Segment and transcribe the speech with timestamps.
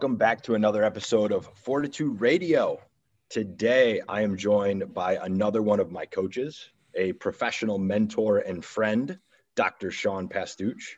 [0.00, 2.80] Welcome back to another episode of Fortitude Radio.
[3.28, 9.18] Today, I am joined by another one of my coaches, a professional mentor and friend,
[9.56, 9.90] Dr.
[9.90, 10.96] Sean Pastuch.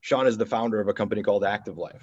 [0.00, 2.02] Sean is the founder of a company called Active Life.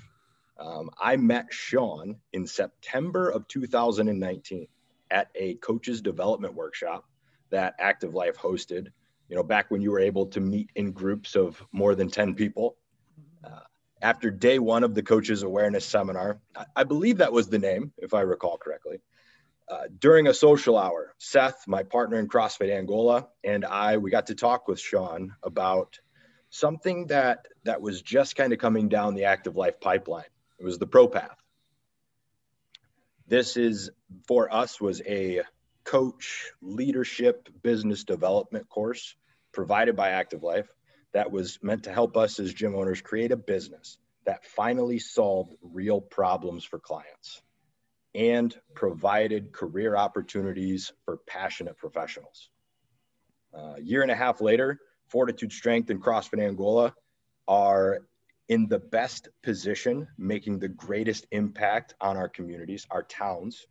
[0.57, 4.67] Um, I met Sean in September of 2019
[5.11, 7.03] at a coaches development workshop
[7.49, 8.87] that Active Life hosted.
[9.27, 12.35] You know, back when you were able to meet in groups of more than 10
[12.35, 12.77] people.
[14.01, 17.93] After day one of the coaches awareness seminar, I, I believe that was the name,
[17.97, 19.01] if I recall correctly.
[19.69, 24.27] Uh, during a social hour, Seth, my partner in CrossFit Angola, and I, we got
[24.27, 25.99] to talk with Sean about
[26.49, 30.23] something that that was just kind of coming down the active life pipeline.
[30.59, 31.37] It was the Pro Path.
[33.27, 33.89] This is
[34.25, 35.41] for us was a
[35.83, 39.15] coach leadership business development course
[39.51, 40.69] provided by Active Life
[41.13, 45.53] that was meant to help us as gym owners create a business that finally solved
[45.61, 47.41] real problems for clients
[48.13, 52.49] and provided career opportunities for passionate professionals.
[53.53, 56.93] Uh, a year and a half later, Fortitude Strength and CrossFit Angola
[57.47, 57.99] are
[58.49, 63.65] in the best position, making the greatest impact on our communities, our towns,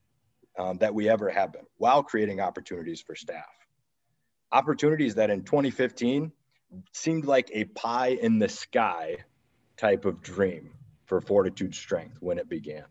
[0.59, 3.45] um, that we ever have been, while creating opportunities for staff.
[4.53, 6.33] Opportunities that in 2015
[6.93, 9.19] seemed like a pie in the sky
[9.77, 10.73] type of dream
[11.05, 12.85] for Fortitude Strength when it began.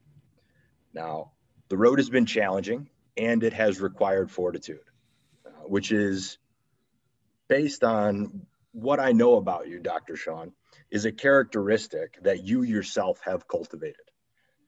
[0.94, 1.32] Now,
[1.70, 4.80] the road has been challenging and it has required fortitude,
[5.46, 6.38] uh, which is
[7.48, 10.16] based on what I know about you, Dr.
[10.16, 10.52] Sean,
[10.92, 13.96] is a characteristic that you yourself have cultivated.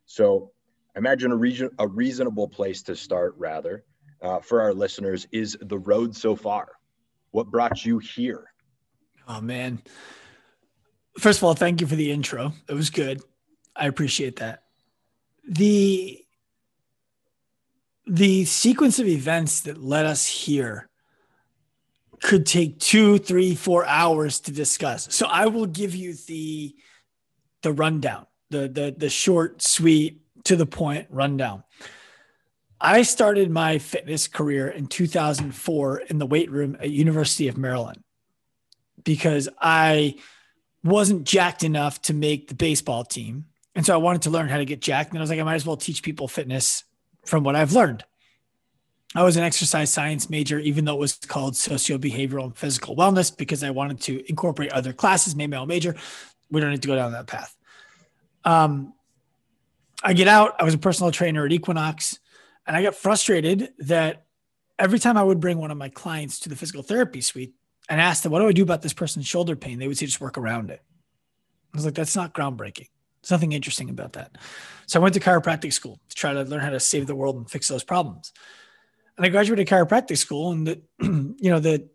[0.06, 0.52] So
[0.96, 3.84] imagine a, region, a reasonable place to start, rather,
[4.22, 6.70] uh, for our listeners is the road so far.
[7.31, 8.48] What brought you here?
[9.28, 9.82] Oh, man.
[11.20, 12.54] First of all, thank you for the intro.
[12.70, 13.22] It was good.
[13.76, 14.64] I appreciate that.
[15.48, 16.24] The
[18.06, 20.90] the sequence of events that led us here
[22.22, 25.14] could take two, three, four hours to discuss.
[25.14, 26.76] So I will give you the
[27.64, 31.64] the rundown, the the the short, sweet, to the point rundown.
[32.80, 38.04] I started my fitness career in 2004 in the weight room at University of Maryland
[39.07, 40.16] because I
[40.84, 43.45] wasn't jacked enough to make the baseball team.
[43.73, 45.12] And so I wanted to learn how to get jacked.
[45.12, 46.84] And I was like, I might as well teach people fitness
[47.25, 48.03] from what I've learned.
[49.16, 52.97] I was an exercise science major, even though it was called socio behavioral and physical
[52.97, 55.95] wellness, because I wanted to incorporate other classes, my own major.
[56.51, 57.56] We don't need to go down that path.
[58.44, 58.94] Um,
[60.03, 62.19] I get out, I was a personal trainer at Equinox,
[62.66, 64.25] and I got frustrated that
[64.78, 67.53] every time I would bring one of my clients to the physical therapy suite
[67.90, 69.80] and ask them, What do I do about this person's shoulder pain?
[69.80, 70.81] They would say, Just work around it.
[71.74, 72.90] I was like, That's not groundbreaking.
[73.22, 74.38] There's nothing interesting about that.
[74.86, 77.36] So I went to chiropractic school to try to learn how to save the world
[77.36, 78.31] and fix those problems.
[79.18, 81.90] And I graduated chiropractic school, and the, you know, the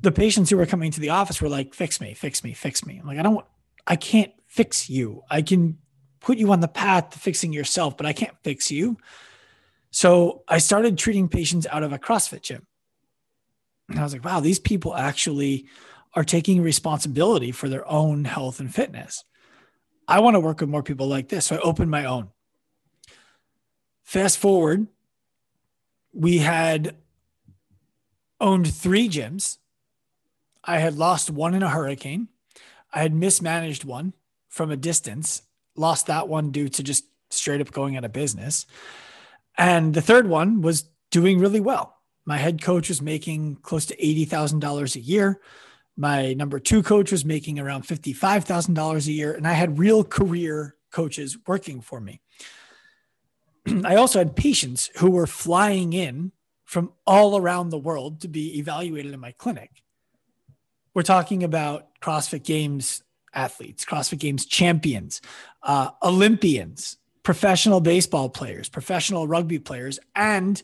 [0.00, 2.84] the patients who were coming to the office were like, "Fix me, fix me, fix
[2.84, 3.44] me." I'm like, I don't,
[3.86, 5.22] I can't fix you.
[5.30, 5.78] I can
[6.20, 8.96] put you on the path to fixing yourself, but I can't fix you.
[9.90, 12.66] So I started treating patients out of a CrossFit gym.
[13.88, 15.66] And I was like, wow, these people actually
[16.14, 19.24] are taking responsibility for their own health and fitness.
[20.06, 21.46] I want to work with more people like this.
[21.46, 22.28] So I opened my own.
[24.02, 24.86] Fast forward,
[26.12, 26.96] we had
[28.40, 29.58] owned three gyms.
[30.62, 32.28] I had lost one in a hurricane.
[32.92, 34.12] I had mismanaged one
[34.48, 35.42] from a distance,
[35.74, 38.66] lost that one due to just straight up going out of business.
[39.58, 41.96] And the third one was doing really well.
[42.24, 45.40] My head coach was making close to $80,000 a year.
[45.96, 50.76] My number two coach was making around $55,000 a year, and I had real career
[50.90, 52.20] coaches working for me.
[53.84, 56.32] I also had patients who were flying in
[56.64, 59.82] from all around the world to be evaluated in my clinic.
[60.94, 65.20] We're talking about CrossFit Games athletes, CrossFit Games champions,
[65.62, 70.62] uh, Olympians, professional baseball players, professional rugby players, and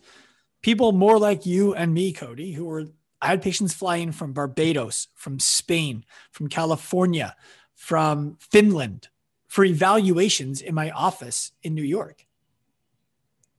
[0.63, 2.87] people more like you and me, Cody, who were
[3.23, 7.37] I had patients fly in from Barbados, from Spain, from California,
[7.75, 9.09] from Finland
[9.51, 12.25] for evaluations in my office in New York.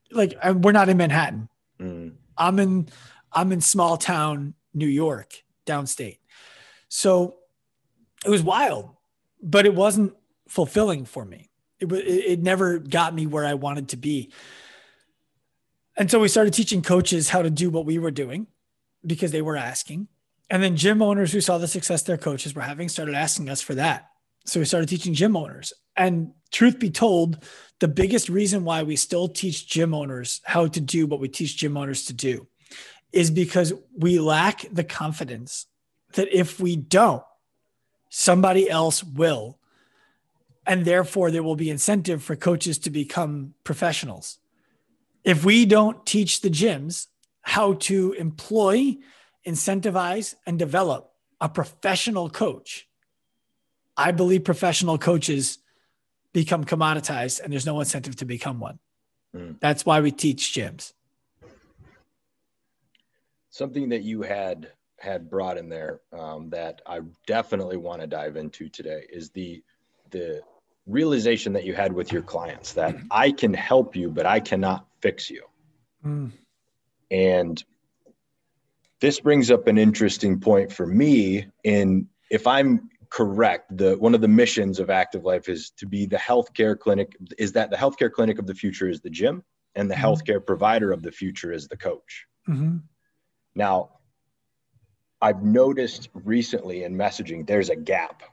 [0.09, 1.49] Like we're not in Manhattan.
[1.79, 2.13] Mm.
[2.37, 2.87] I'm in
[3.33, 6.19] I'm in small town New York, downstate.
[6.87, 7.35] So
[8.25, 8.91] it was wild,
[9.43, 10.13] but it wasn't
[10.47, 11.49] fulfilling for me.
[11.79, 14.31] It, it, it never got me where I wanted to be.
[15.97, 18.47] And so we started teaching coaches how to do what we were doing
[19.05, 20.07] because they were asking.
[20.49, 23.61] And then gym owners who saw the success their coaches were having started asking us
[23.61, 24.09] for that.
[24.45, 25.73] So we started teaching gym owners.
[25.95, 27.43] And truth be told,
[27.79, 31.57] the biggest reason why we still teach gym owners how to do what we teach
[31.57, 32.47] gym owners to do
[33.11, 35.67] is because we lack the confidence
[36.13, 37.23] that if we don't,
[38.09, 39.57] somebody else will.
[40.65, 44.37] And therefore, there will be incentive for coaches to become professionals.
[45.23, 47.07] If we don't teach the gyms
[47.41, 48.97] how to employ,
[49.45, 52.87] incentivize, and develop a professional coach,
[53.95, 55.59] I believe professional coaches
[56.33, 58.79] become commoditized and there's no incentive to become one.
[59.35, 59.59] Mm.
[59.59, 60.93] That's why we teach gyms.
[63.49, 68.37] Something that you had had brought in there um, that I definitely want to dive
[68.37, 69.63] into today is the
[70.11, 70.41] the
[70.85, 74.85] realization that you had with your clients that I can help you, but I cannot
[75.01, 75.43] fix you.
[76.05, 76.31] Mm.
[77.09, 77.63] And
[78.99, 84.21] this brings up an interesting point for me in if I'm correct, the one of
[84.21, 87.15] the missions of Active Life is to be the healthcare clinic.
[87.37, 89.43] Is that the healthcare clinic of the future is the gym,
[89.75, 90.05] and the mm-hmm.
[90.05, 92.25] healthcare provider of the future is the coach.
[92.47, 92.77] Mm-hmm.
[93.53, 93.89] Now,
[95.21, 98.23] I've noticed recently in messaging there's a gap,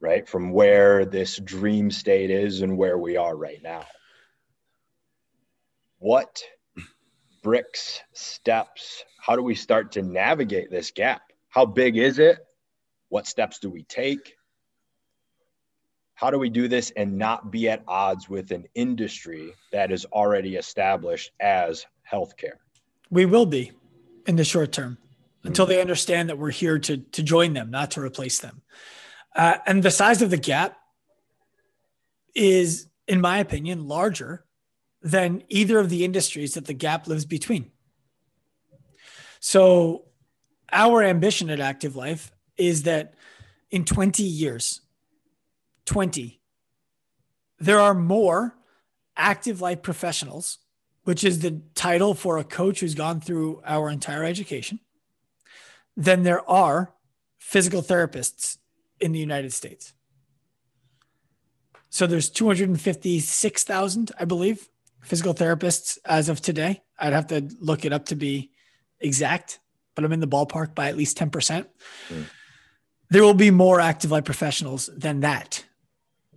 [0.00, 3.84] right, from where this dream state is and where we are right now.
[6.04, 6.42] What
[7.42, 11.22] bricks, steps, how do we start to navigate this gap?
[11.48, 12.40] How big is it?
[13.08, 14.34] What steps do we take?
[16.12, 20.04] How do we do this and not be at odds with an industry that is
[20.12, 22.58] already established as healthcare?
[23.08, 23.72] We will be
[24.26, 24.98] in the short term
[25.42, 28.60] until they understand that we're here to, to join them, not to replace them.
[29.34, 30.76] Uh, and the size of the gap
[32.34, 34.43] is, in my opinion, larger
[35.04, 37.70] than either of the industries that the gap lives between.
[39.38, 40.06] So,
[40.72, 43.14] our ambition at Active Life is that
[43.70, 44.80] in 20 years,
[45.84, 46.40] 20,
[47.60, 48.56] there are more
[49.16, 50.58] active life professionals,
[51.04, 54.80] which is the title for a coach who's gone through our entire education,
[55.96, 56.94] than there are
[57.38, 58.56] physical therapists
[59.00, 59.92] in the United States.
[61.90, 64.68] So there's 256,000, I believe,
[65.04, 66.82] physical therapists as of today.
[66.98, 68.50] I'd have to look it up to be
[69.00, 69.60] exact,
[69.94, 71.66] but I'm in the ballpark by at least 10%.
[72.08, 72.26] Mm
[73.14, 75.64] there will be more active life professionals than that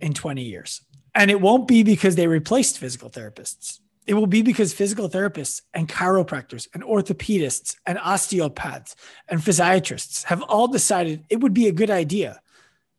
[0.00, 0.82] in 20 years.
[1.12, 3.80] And it won't be because they replaced physical therapists.
[4.06, 8.94] It will be because physical therapists and chiropractors and orthopedists and osteopaths
[9.28, 12.40] and physiatrists have all decided it would be a good idea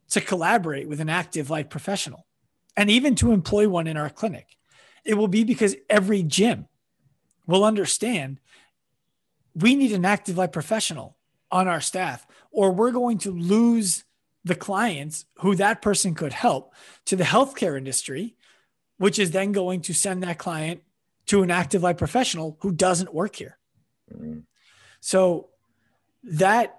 [0.09, 2.25] to collaborate with an active life professional
[2.75, 4.57] and even to employ one in our clinic.
[5.03, 6.67] It will be because every gym
[7.47, 8.39] will understand
[9.55, 11.17] we need an active life professional
[11.51, 14.03] on our staff, or we're going to lose
[14.45, 16.73] the clients who that person could help
[17.05, 18.35] to the healthcare industry,
[18.97, 20.81] which is then going to send that client
[21.25, 23.57] to an active life professional who doesn't work here.
[24.13, 24.39] Mm-hmm.
[25.01, 25.49] So
[26.23, 26.75] that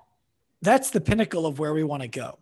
[0.63, 2.39] that's the pinnacle of where we want to go.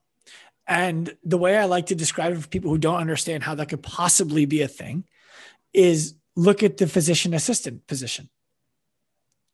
[0.67, 3.69] And the way I like to describe it for people who don't understand how that
[3.69, 5.05] could possibly be a thing
[5.73, 8.29] is look at the physician assistant position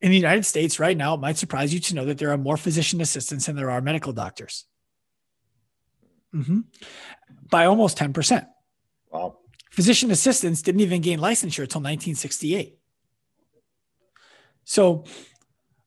[0.05, 2.37] in the United States right now, it might surprise you to know that there are
[2.37, 4.67] more physician assistants than there are medical doctors.
[6.35, 6.61] Mm-hmm.
[7.49, 8.47] By almost 10%.
[9.11, 9.39] Wow.
[9.71, 12.77] Physician assistants didn't even gain licensure until 1968.
[14.65, 15.05] So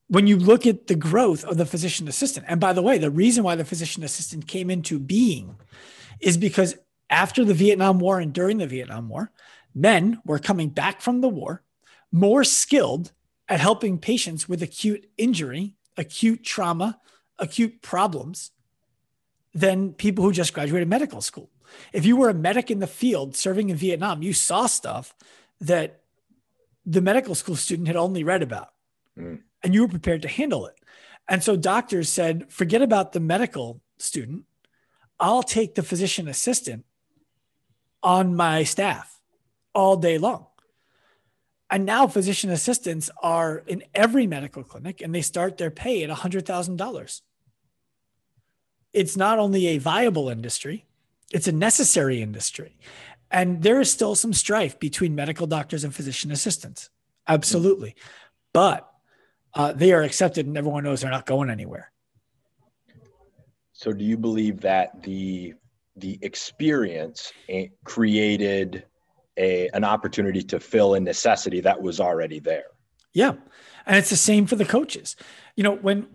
[0.08, 3.12] when you look at the growth of the physician assistant, and by the way, the
[3.12, 5.54] reason why the physician assistant came into being
[6.20, 6.74] is because
[7.08, 9.30] after the Vietnam War and during the Vietnam War,
[9.74, 11.62] men were coming back from the war
[12.12, 13.12] more skilled
[13.48, 16.98] at helping patients with acute injury, acute trauma,
[17.38, 18.50] acute problems
[19.54, 21.50] than people who just graduated medical school.
[21.92, 25.14] If you were a medic in the field serving in Vietnam, you saw stuff
[25.60, 26.00] that
[26.86, 28.68] the medical school student had only read about
[29.16, 29.40] mm.
[29.62, 30.74] and you were prepared to handle it.
[31.28, 34.44] And so doctors said, forget about the medical student.
[35.20, 36.86] I'll take the physician assistant
[38.02, 39.17] on my staff
[39.78, 40.44] all day long.
[41.70, 46.10] And now physician assistants are in every medical clinic and they start their pay at
[46.10, 47.20] $100,000.
[48.92, 50.84] It's not only a viable industry,
[51.30, 52.76] it's a necessary industry.
[53.30, 56.90] And there is still some strife between medical doctors and physician assistants.
[57.28, 57.94] Absolutely.
[58.52, 58.90] But
[59.54, 61.92] uh, they are accepted and everyone knows they're not going anywhere.
[63.74, 65.54] So do you believe that the
[65.94, 67.32] the experience
[67.84, 68.84] created
[69.38, 72.66] a an opportunity to fill a necessity that was already there.
[73.14, 73.34] Yeah.
[73.86, 75.16] And it's the same for the coaches.
[75.56, 76.06] You know, when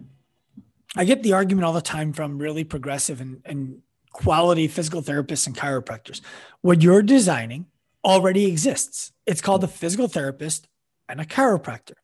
[0.95, 3.81] I get the argument all the time from really progressive and, and
[4.13, 6.21] quality physical therapists and chiropractors.
[6.61, 7.65] What you're designing
[8.05, 9.11] already exists.
[9.25, 10.67] It's called a physical therapist
[11.09, 11.95] and a chiropractor.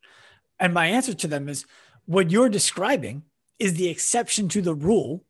[0.59, 1.65] And my answer to them is
[2.05, 3.23] what you're describing
[3.59, 5.23] is the exception to the rule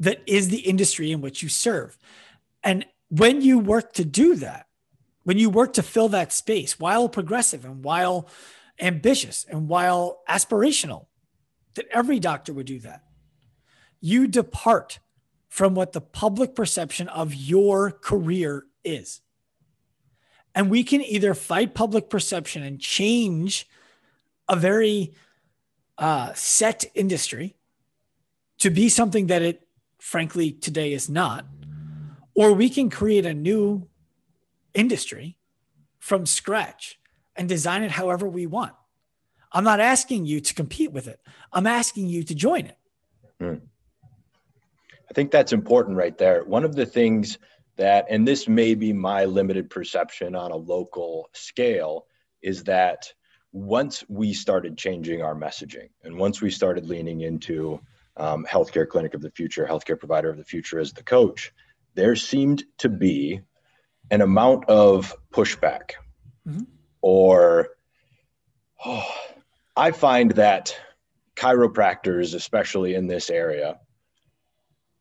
[0.00, 1.96] that is the industry in which you serve.
[2.62, 4.65] And when you work to do that,
[5.26, 8.28] when you work to fill that space while progressive and while
[8.78, 11.06] ambitious and while aspirational,
[11.74, 13.02] that every doctor would do that,
[14.00, 15.00] you depart
[15.48, 19.20] from what the public perception of your career is.
[20.54, 23.68] And we can either fight public perception and change
[24.48, 25.12] a very
[25.98, 27.56] uh, set industry
[28.58, 29.66] to be something that it
[29.98, 31.44] frankly today is not,
[32.36, 33.88] or we can create a new
[34.76, 35.38] industry
[35.98, 37.00] from scratch
[37.34, 38.74] and design it however we want.
[39.52, 41.20] I'm not asking you to compete with it.
[41.52, 42.78] I'm asking you to join it.
[43.40, 43.54] Hmm.
[45.08, 46.44] I think that's important right there.
[46.44, 47.38] One of the things
[47.76, 52.06] that, and this may be my limited perception on a local scale,
[52.42, 53.12] is that
[53.52, 57.80] once we started changing our messaging and once we started leaning into
[58.16, 61.52] um, healthcare clinic of the future, healthcare provider of the future as the coach,
[61.94, 63.40] there seemed to be
[64.10, 65.92] an amount of pushback
[66.46, 66.62] mm-hmm.
[67.02, 67.68] or
[68.84, 69.14] oh,
[69.76, 70.76] I find that
[71.36, 73.78] chiropractors, especially in this area,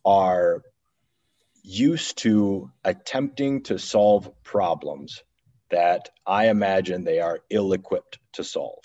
[0.03, 0.61] are
[1.63, 5.23] used to attempting to solve problems
[5.71, 8.83] that I imagine they are ill equipped to solve.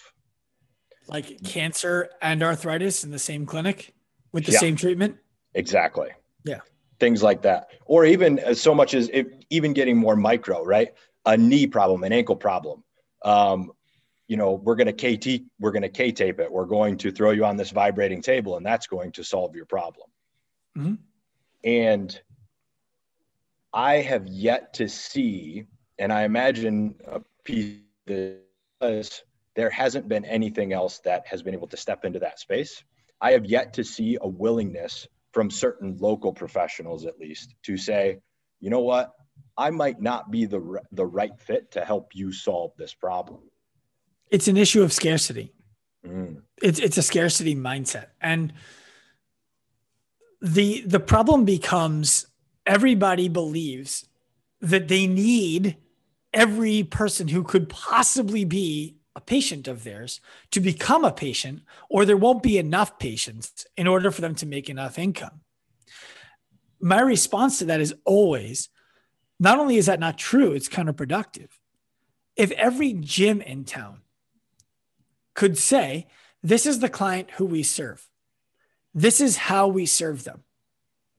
[1.07, 3.95] Like cancer and arthritis in the same clinic
[4.33, 5.17] with the yeah, same treatment?
[5.55, 6.09] Exactly.
[6.45, 6.61] Yeah.
[7.01, 7.69] Things like that.
[7.87, 10.93] Or even as so much as if, even getting more micro, right?
[11.27, 12.85] A knee problem, an ankle problem.
[13.25, 13.73] Um,
[14.29, 16.53] you know, we're going to KT, we're going to K tape it.
[16.53, 19.67] We're going to throw you on this vibrating table and that's going to solve your
[19.67, 20.09] problem.
[20.79, 20.95] Mm-hmm.
[21.65, 22.21] And
[23.73, 25.65] I have yet to see,
[25.99, 29.23] and I imagine a piece that
[29.57, 32.83] there hasn't been anything else that has been able to step into that space.
[33.21, 38.19] I have yet to see a willingness from certain local professionals, at least, to say,
[38.61, 39.15] you know what,
[39.57, 43.41] I might not be the the right fit to help you solve this problem.
[44.31, 45.53] It's an issue of scarcity.
[46.07, 46.43] Mm.
[46.63, 48.53] It's it's a scarcity mindset, and
[50.41, 52.27] the the problem becomes
[52.67, 54.07] everybody believes
[54.61, 55.77] that they need
[56.33, 60.21] every person who could possibly be a patient of theirs
[60.53, 64.47] to become a patient, or there won't be enough patients in order for them to
[64.47, 65.41] make enough income.
[66.81, 68.69] My response to that is always
[69.39, 71.49] not only is that not true, it's counterproductive.
[72.37, 74.03] If every gym in town
[75.35, 76.07] could say,
[76.43, 78.07] This is the client who we serve,
[78.95, 80.45] this is how we serve them,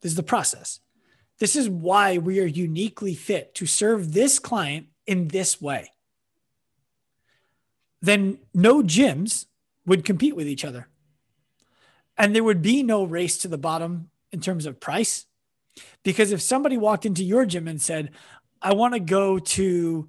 [0.01, 0.79] this is the process.
[1.39, 5.89] This is why we are uniquely fit to serve this client in this way.
[8.01, 9.45] Then no gyms
[9.85, 10.87] would compete with each other.
[12.17, 15.25] And there would be no race to the bottom in terms of price.
[16.03, 18.11] Because if somebody walked into your gym and said,
[18.61, 20.07] I want to go to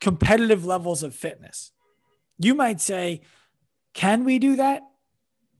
[0.00, 1.72] competitive levels of fitness,
[2.38, 3.20] you might say,
[3.94, 4.82] Can we do that?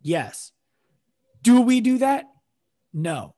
[0.01, 0.53] Yes.
[1.43, 2.25] Do we do that?
[2.93, 3.35] No.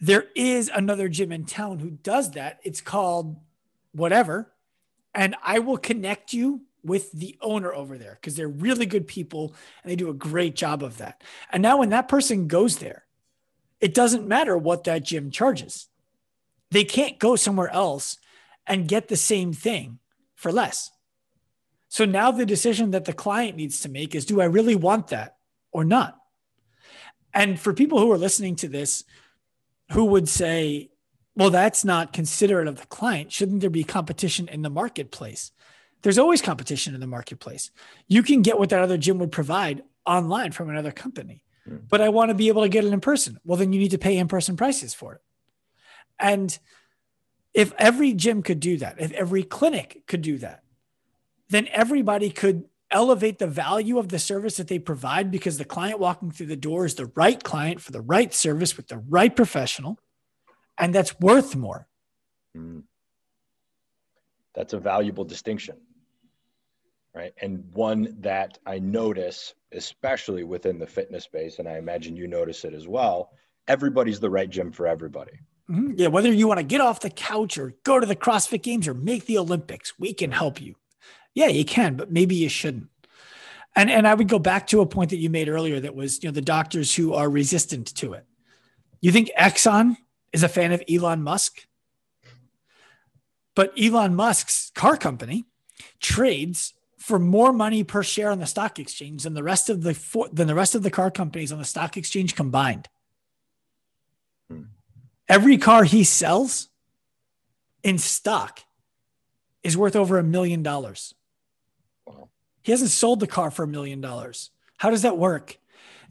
[0.00, 2.58] There is another gym in town who does that.
[2.64, 3.36] It's called
[3.92, 4.52] whatever.
[5.14, 9.54] And I will connect you with the owner over there because they're really good people
[9.82, 11.22] and they do a great job of that.
[11.50, 13.04] And now when that person goes there,
[13.80, 15.88] it doesn't matter what that gym charges.
[16.70, 18.18] They can't go somewhere else
[18.66, 19.98] and get the same thing
[20.34, 20.90] for less.
[21.88, 25.08] So now the decision that the client needs to make is do I really want
[25.08, 25.36] that
[25.72, 26.18] or not?
[27.34, 29.04] And for people who are listening to this
[29.92, 30.90] who would say,
[31.34, 33.32] well, that's not considerate of the client.
[33.32, 35.52] Shouldn't there be competition in the marketplace?
[36.02, 37.70] There's always competition in the marketplace.
[38.08, 41.80] You can get what that other gym would provide online from another company, mm.
[41.88, 43.38] but I want to be able to get it in person.
[43.44, 45.20] Well, then you need to pay in person prices for it.
[46.18, 46.56] And
[47.54, 50.62] if every gym could do that, if every clinic could do that,
[51.50, 55.98] then everybody could elevate the value of the service that they provide because the client
[55.98, 59.34] walking through the door is the right client for the right service with the right
[59.34, 59.98] professional.
[60.78, 61.86] And that's worth more.
[62.56, 62.84] Mm.
[64.54, 65.76] That's a valuable distinction.
[67.14, 67.34] Right.
[67.42, 72.64] And one that I notice, especially within the fitness space, and I imagine you notice
[72.64, 73.32] it as well
[73.68, 75.32] everybody's the right gym for everybody.
[75.70, 75.92] Mm-hmm.
[75.96, 76.08] Yeah.
[76.08, 78.94] Whether you want to get off the couch or go to the CrossFit Games or
[78.94, 80.74] make the Olympics, we can help you.
[81.34, 82.88] Yeah, you can, but maybe you shouldn't.
[83.74, 86.22] And and I would go back to a point that you made earlier that was,
[86.22, 88.26] you know, the doctors who are resistant to it.
[89.00, 89.96] You think Exxon
[90.32, 91.66] is a fan of Elon Musk.
[93.54, 95.46] But Elon Musk's car company
[96.00, 100.28] trades for more money per share on the stock exchange than the rest of the
[100.32, 102.88] than the rest of the car companies on the stock exchange combined.
[104.48, 104.62] Hmm.
[105.28, 106.68] Every car he sells
[107.82, 108.60] in stock
[109.64, 111.14] is worth over a million dollars.
[112.62, 114.50] He hasn't sold the car for a million dollars.
[114.78, 115.58] How does that work?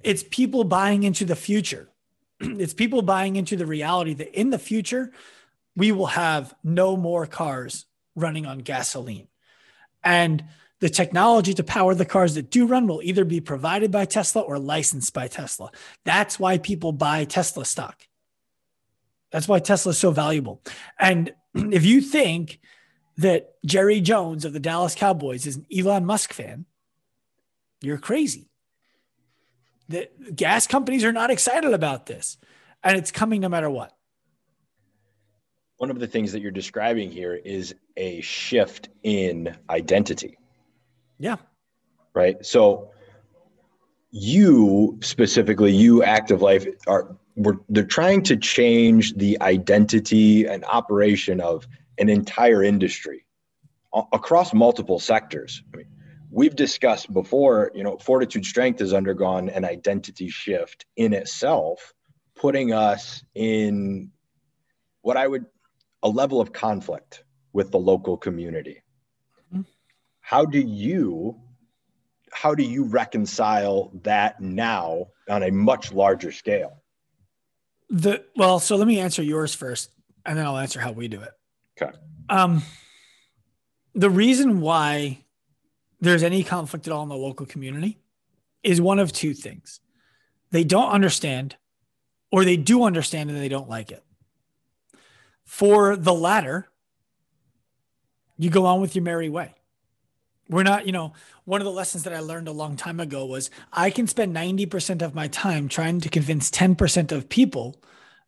[0.04, 1.88] It's people buying into the future.
[2.42, 5.14] it's people buying into the reality that in the future,
[5.78, 9.30] we will have no more cars running on gasoline.
[10.04, 10.44] And
[10.82, 14.42] the technology to power the cars that do run will either be provided by Tesla
[14.42, 15.72] or licensed by Tesla.
[16.06, 18.08] That's why people buy Tesla stock.
[19.32, 20.62] That's why Tesla is so valuable.
[21.00, 22.60] And if you think
[23.18, 26.66] that Jerry Jones of the Dallas Cowboys is an Elon Musk fan,
[27.82, 28.50] you're crazy.
[29.88, 32.38] The gas companies are not excited about this,
[32.84, 33.96] and it's coming no matter what.
[35.78, 40.38] One of the things that you're describing here is a shift in identity.
[41.22, 41.38] Yeah.
[42.14, 42.44] Right.
[42.44, 42.92] So
[44.10, 51.40] you specifically, you active life are we're, they're trying to change the identity and operation
[51.40, 51.66] of
[51.98, 53.26] an entire industry
[54.12, 55.64] across multiple sectors.
[55.74, 55.88] I mean,
[56.30, 61.94] we've discussed before, you know, Fortitude Strength has undergone an identity shift in itself,
[62.36, 64.12] putting us in
[65.02, 65.46] what I would
[66.04, 67.24] a level of conflict
[67.54, 68.82] with the local community.
[70.32, 71.36] How do you
[72.32, 76.82] how do you reconcile that now on a much larger scale?
[77.90, 79.92] The well, so let me answer yours first,
[80.26, 81.32] and then I'll answer how we do it.
[81.82, 81.92] Okay.
[82.30, 82.64] Um,
[83.94, 85.26] the reason why
[86.00, 88.00] there's any conflict at all in the local community
[88.64, 89.82] is one of two things:
[90.52, 91.58] they don't understand,
[92.32, 94.02] or they do understand and they don't like it.
[95.44, 96.70] For the latter,
[98.38, 99.56] you go on with your merry way.
[100.52, 101.14] We're not, you know,
[101.46, 104.36] one of the lessons that I learned a long time ago was I can spend
[104.36, 107.82] 90% of my time trying to convince 10% of people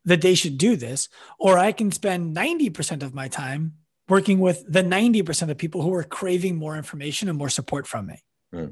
[0.06, 3.74] that they should do this, or I can spend 90% of my time
[4.08, 8.08] working with the 90% of people who are craving more information and more support from
[8.08, 8.24] me.
[8.54, 8.72] Mm.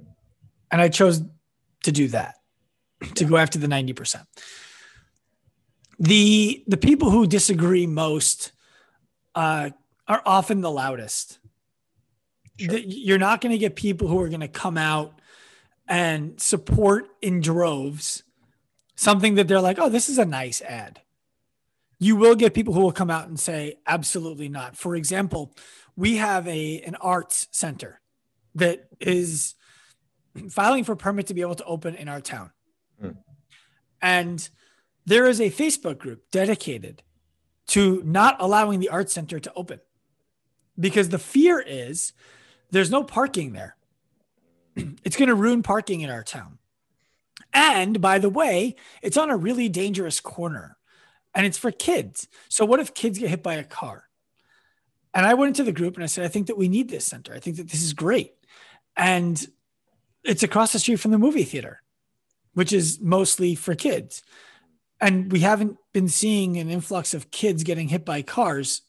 [0.72, 1.22] And I chose
[1.84, 2.36] to do that,
[3.16, 4.26] to go after the 90%.
[6.00, 8.54] The the people who disagree most
[9.36, 9.70] uh,
[10.08, 11.38] are often the loudest
[12.60, 12.78] Sure.
[12.78, 15.20] You're not going to get people who are going to come out
[15.88, 18.24] and support in droves
[18.96, 21.02] something that they're like, oh, this is a nice ad.
[21.98, 24.78] You will get people who will come out and say, absolutely not.
[24.78, 25.56] For example,
[25.96, 28.00] we have a an arts center
[28.56, 29.56] that is
[30.50, 32.52] filing for permit to be able to open in our town.
[33.00, 33.10] Hmm.
[34.02, 34.50] And
[35.06, 37.04] there is a Facebook group dedicated
[37.68, 39.80] to not allowing the arts center to open
[40.80, 42.14] because the fear is
[42.72, 43.76] there's no parking there.
[44.76, 46.58] it's going to ruin parking in our town.
[47.54, 50.78] And by the way, it's on a really dangerous corner
[51.34, 52.28] and it's for kids.
[52.50, 54.06] So, what if kids get hit by a car?
[55.14, 57.06] And I went into the group and I said, I think that we need this
[57.06, 57.34] center.
[57.34, 58.34] I think that this is great.
[58.96, 59.46] And
[60.24, 61.82] it's across the street from the movie theater,
[62.54, 64.24] which is mostly for kids.
[65.02, 68.84] And we haven't been seeing an influx of kids getting hit by cars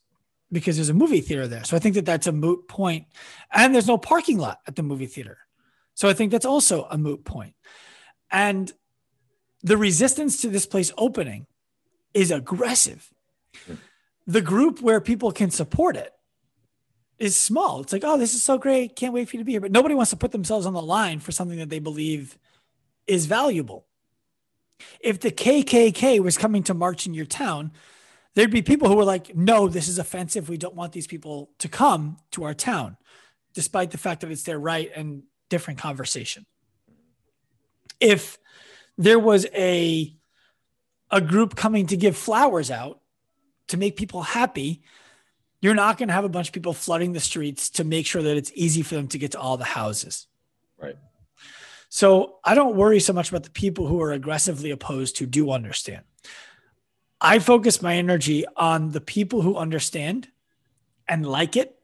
[0.53, 1.65] because there's a movie theater there.
[1.65, 3.07] So I think that that's a moot point.
[3.51, 5.39] And there's no parking lot at the movie theater.
[5.95, 7.55] So I think that's also a moot point.
[8.31, 8.71] And
[9.63, 11.47] the resistance to this place opening
[12.15, 13.11] is aggressive.
[14.27, 16.13] The group where people can support it
[17.19, 17.81] is small.
[17.81, 18.97] It's like, oh, this is so great.
[18.97, 19.61] Can't wait for you to be here.
[19.61, 22.39] But nobody wants to put themselves on the line for something that they believe
[23.07, 23.87] is valuable.
[25.01, 27.73] If the KKK was coming to march in your town,
[28.35, 30.49] there'd be people who were like, no, this is offensive.
[30.49, 32.97] We don't want these people to come to our town,
[33.55, 36.47] despite the fact that it's their right and different conversation.
[38.01, 38.39] If
[38.99, 40.15] there was a
[41.11, 43.01] a group coming to give flowers out
[43.69, 44.83] to make people happy,
[45.61, 48.23] you're not going to have a bunch of people flooding the streets to make sure
[48.23, 50.27] that it's easy for them to get to all the houses.
[50.79, 50.97] Right.
[51.91, 55.51] So I don't worry so much about the people who are aggressively opposed who do
[55.51, 56.03] understand.
[57.25, 60.29] I focus my energy on the people who understand
[61.07, 61.79] and like it.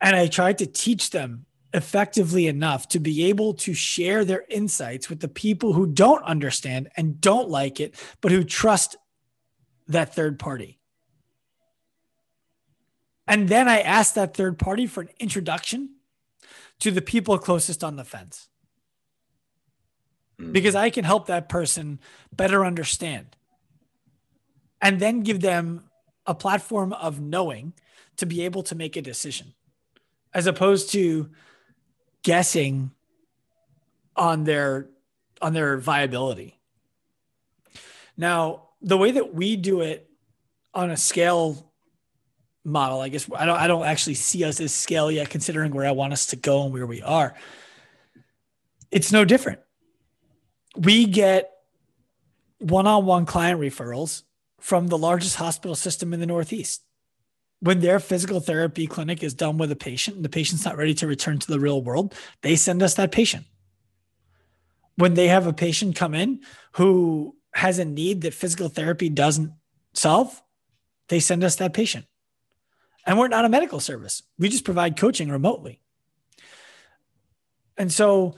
[0.00, 5.10] And I try to teach them effectively enough to be able to share their insights
[5.10, 8.96] with the people who don't understand and don't like it, but who trust
[9.88, 10.78] that third party.
[13.26, 15.96] And then I ask that third party for an introduction
[16.78, 18.48] to the people closest on the fence.
[20.38, 20.52] Hmm.
[20.52, 21.98] Because I can help that person
[22.32, 23.35] better understand
[24.80, 25.84] and then give them
[26.26, 27.72] a platform of knowing
[28.16, 29.54] to be able to make a decision
[30.34, 31.30] as opposed to
[32.22, 32.90] guessing
[34.16, 34.88] on their
[35.40, 36.58] on their viability.
[38.16, 40.08] Now, the way that we do it
[40.72, 41.72] on a scale
[42.64, 45.86] model, I guess I don't I don't actually see us as scale yet, considering where
[45.86, 47.34] I want us to go and where we are.
[48.90, 49.60] It's no different.
[50.76, 51.52] We get
[52.58, 54.22] one-on-one client referrals
[54.58, 56.82] from the largest hospital system in the Northeast.
[57.60, 60.94] When their physical therapy clinic is done with a patient and the patient's not ready
[60.94, 63.46] to return to the real world, they send us that patient.
[64.96, 66.40] When they have a patient come in
[66.72, 69.52] who has a need that physical therapy doesn't
[69.94, 70.42] solve,
[71.08, 72.06] they send us that patient.
[73.06, 74.22] And we're not a medical service.
[74.38, 75.80] We just provide coaching remotely.
[77.78, 78.34] And so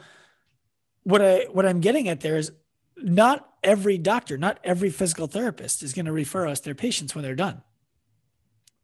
[1.04, 2.52] what I what I'm getting at there is
[2.96, 7.25] not every doctor, not every physical therapist is going to refer us their patients when
[7.25, 7.62] they're done.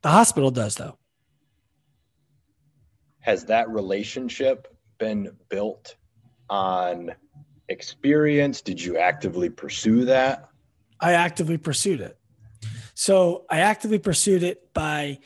[0.03, 0.99] The hospital does though.
[3.21, 5.97] Has that relationship been built
[6.51, 7.15] on
[7.69, 8.61] experience?
[8.61, 10.49] Did you actively pursue that?
[11.01, 12.19] I actively pursued it.
[12.95, 15.19] So I actively pursued it by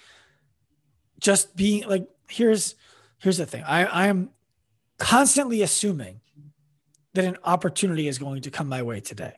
[1.20, 2.74] just being like, here's
[3.18, 3.64] here's the thing.
[3.64, 4.30] I, I am
[4.98, 6.20] constantly assuming
[7.14, 9.34] that an opportunity is going to come my way today.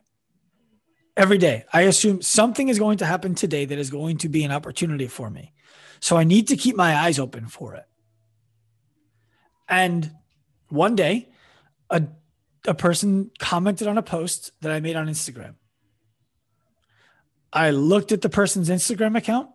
[1.17, 4.43] Every day, I assume something is going to happen today that is going to be
[4.43, 5.53] an opportunity for me.
[5.99, 7.85] So I need to keep my eyes open for it.
[9.67, 10.11] And
[10.69, 11.29] one day,
[11.89, 12.03] a
[12.67, 15.55] a person commented on a post that I made on Instagram.
[17.51, 19.49] I looked at the person's Instagram account.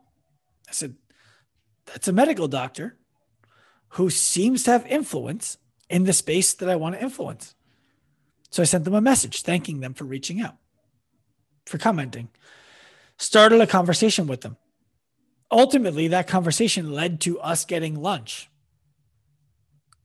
[0.69, 0.97] I said,
[1.87, 2.99] that's a medical doctor
[3.91, 5.57] who seems to have influence
[5.89, 7.55] in the space that I want to influence.
[8.57, 10.57] So I sent them a message thanking them for reaching out,
[11.67, 12.31] for commenting,
[13.19, 14.57] started a conversation with them.
[15.53, 18.49] Ultimately, that conversation led to us getting lunch.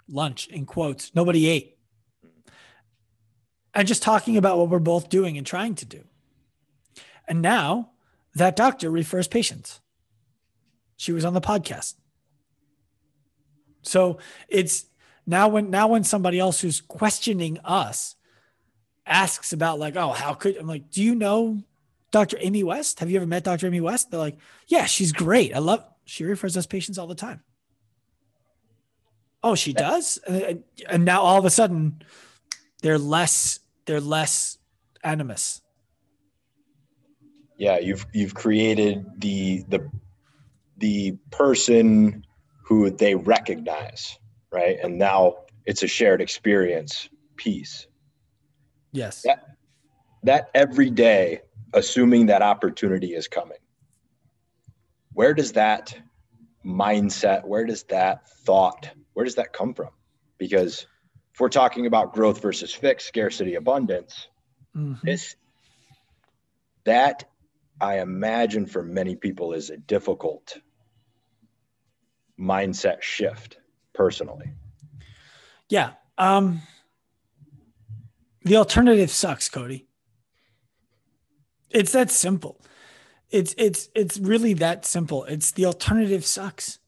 [0.10, 1.16] Lunch in quotes.
[1.16, 1.78] Nobody ate
[3.74, 6.04] and just talking about what we're both doing and trying to do.
[7.30, 7.92] And now
[8.36, 9.80] that doctor refers patients.
[10.98, 11.94] She was on the podcast.
[13.82, 14.18] So
[14.50, 14.88] it's
[15.26, 18.18] now when now when somebody else who's questioning us
[19.06, 21.62] asks about like, oh, how could I'm like, do you know
[22.12, 22.38] Dr.
[22.40, 23.00] Amy West?
[23.00, 23.68] Have you ever met Dr.
[23.68, 24.12] Amy West?
[24.12, 24.38] They're like,
[24.68, 25.56] yeah, she's great.
[25.56, 27.44] I love she refers us patients all the time.
[29.44, 30.20] Oh, she does?
[30.28, 32.04] And now all of a sudden
[32.82, 34.58] they're less they're less
[35.04, 35.62] animus.
[37.58, 39.90] Yeah, you've you've created the the
[40.78, 42.26] the person
[42.64, 44.18] who they recognize,
[44.52, 44.78] right?
[44.82, 47.88] And now it's a shared experience piece.
[48.92, 49.22] Yes.
[49.24, 49.46] That,
[50.24, 51.42] that every day,
[51.74, 53.58] assuming that opportunity is coming,
[55.14, 55.98] where does that
[56.66, 59.90] mindset, where does that thought, where does that come from?
[60.38, 60.88] Because
[61.34, 64.28] if we're talking about growth versus fixed scarcity abundance
[64.76, 64.94] mm-hmm.
[65.04, 65.36] this
[66.86, 67.30] that
[67.80, 70.58] i imagine for many people is a difficult
[72.40, 73.58] mindset shift
[73.94, 74.52] personally
[75.70, 76.62] yeah um
[78.44, 79.88] the alternative sucks cody
[81.70, 82.60] it's that simple
[83.30, 86.80] it's it's it's really that simple it's the alternative sucks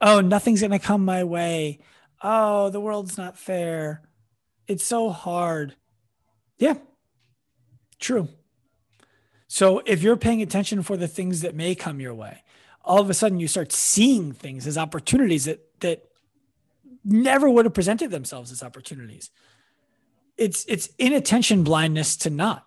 [0.00, 1.80] oh nothing's gonna come my way
[2.24, 4.02] oh, the world's not fair.
[4.66, 5.76] It's so hard.
[6.58, 6.74] Yeah,
[8.00, 8.28] true.
[9.46, 12.42] So if you're paying attention for the things that may come your way,
[12.82, 16.08] all of a sudden you start seeing things as opportunities that that
[17.04, 19.30] never would have presented themselves as opportunities.
[20.36, 22.66] It's it's inattention blindness to not.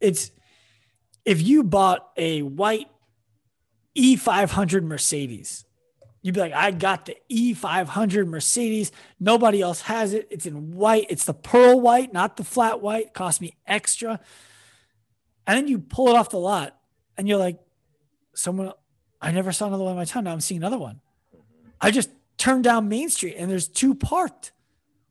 [0.00, 0.30] It's
[1.24, 2.88] if you bought a white
[3.96, 5.64] E500 Mercedes
[6.22, 8.92] You'd be like, I got the E500 Mercedes.
[9.18, 10.28] Nobody else has it.
[10.30, 11.06] It's in white.
[11.08, 13.06] It's the pearl white, not the flat white.
[13.06, 14.20] It cost me extra.
[15.46, 16.78] And then you pull it off the lot
[17.16, 17.58] and you're like,
[18.34, 18.72] someone,
[19.20, 20.24] I never saw another one in my town.
[20.24, 21.00] Now I'm seeing another one.
[21.80, 24.52] I just turned down Main Street and there's two parked.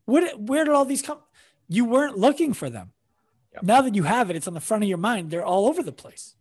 [0.05, 1.19] Where, where did all these come?
[1.69, 2.91] You weren't looking for them.
[3.53, 3.63] Yep.
[3.63, 5.32] Now that you have it, it's on the front of your mind.
[5.32, 6.36] They're all over the place.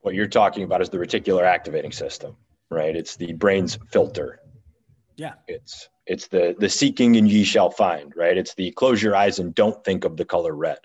[0.00, 2.36] What you're talking about is the reticular activating system
[2.70, 2.94] right?
[2.94, 4.40] It's the brain's filter.
[5.16, 5.34] Yeah.
[5.46, 8.36] It's it's the the seeking and ye shall find, right?
[8.36, 10.78] It's the close your eyes and don't think of the color red.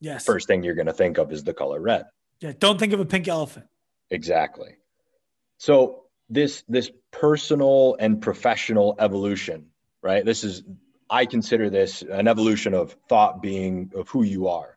[0.00, 0.24] Yes.
[0.24, 2.04] First thing you're going to think of is the color red.
[2.40, 3.66] Yeah, don't think of a pink elephant.
[4.10, 4.76] Exactly.
[5.58, 9.66] So this this personal and professional evolution,
[10.02, 10.24] right?
[10.24, 10.62] This is
[11.08, 14.76] I consider this an evolution of thought being of who you are.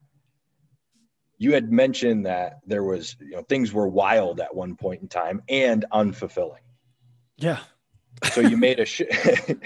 [1.37, 5.07] you had mentioned that there was, you know, things were wild at one point in
[5.07, 6.59] time and unfulfilling.
[7.37, 7.59] Yeah.
[8.33, 9.03] so you made a sh-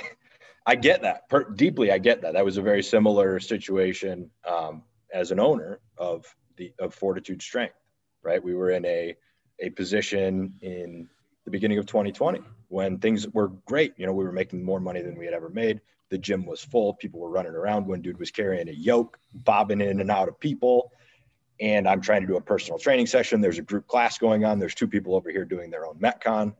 [0.66, 1.92] I get that per- deeply.
[1.92, 2.34] I get that.
[2.34, 6.26] That was a very similar situation um, as an owner of
[6.58, 7.76] the of Fortitude Strength.
[8.22, 9.16] Right, we were in a
[9.60, 11.10] a position in
[11.46, 13.94] the beginning of 2020 when things were great.
[13.98, 15.82] You know, we were making more money than we had ever made.
[16.14, 16.94] The gym was full.
[16.94, 17.88] People were running around.
[17.88, 20.92] One dude was carrying a yoke, bobbing in and out of people.
[21.60, 23.42] And I'm trying to do a personal training session.
[23.42, 24.60] There's a group class going on.
[24.60, 26.54] There's two people over here doing their own Metcon.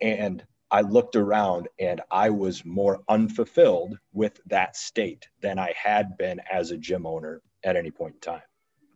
[0.00, 6.16] And I looked around and I was more unfulfilled with that state than I had
[6.16, 8.42] been as a gym owner at any point in time.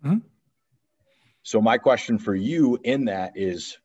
[0.03, 0.18] Mm-hmm.
[1.42, 3.77] So my question for you in that is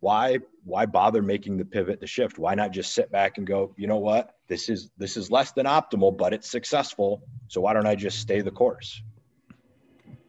[0.00, 2.38] why why bother making the pivot the shift?
[2.38, 4.34] Why not just sit back and go you know what?
[4.48, 7.22] This is this is less than optimal but it's successful.
[7.48, 9.02] So why don't i just stay the course?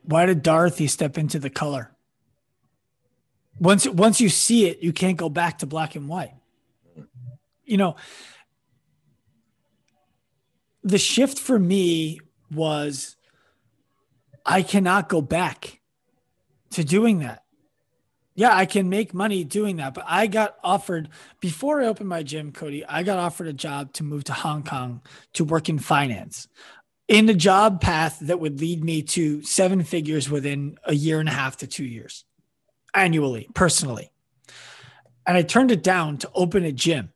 [0.04, 1.92] Why did dorothy step into the color?
[3.60, 6.36] Once once you see it you can't go back to black and white.
[7.64, 7.96] You know
[10.84, 12.20] the shift for me
[12.52, 13.16] was
[14.46, 15.80] i cannot go back
[16.72, 17.44] to doing that
[18.42, 19.94] yeah, I can make money doing that.
[19.94, 21.10] But I got offered
[21.42, 24.64] before I opened my gym, Cody, I got offered a job to move to Hong
[24.64, 25.02] Kong
[25.34, 26.48] to work in finance
[27.08, 31.30] in a job path that would lead me to seven figures within a year and
[31.30, 32.26] a half to two years
[32.96, 34.10] annually, personally.
[35.28, 37.14] And I turned it down to open a gym.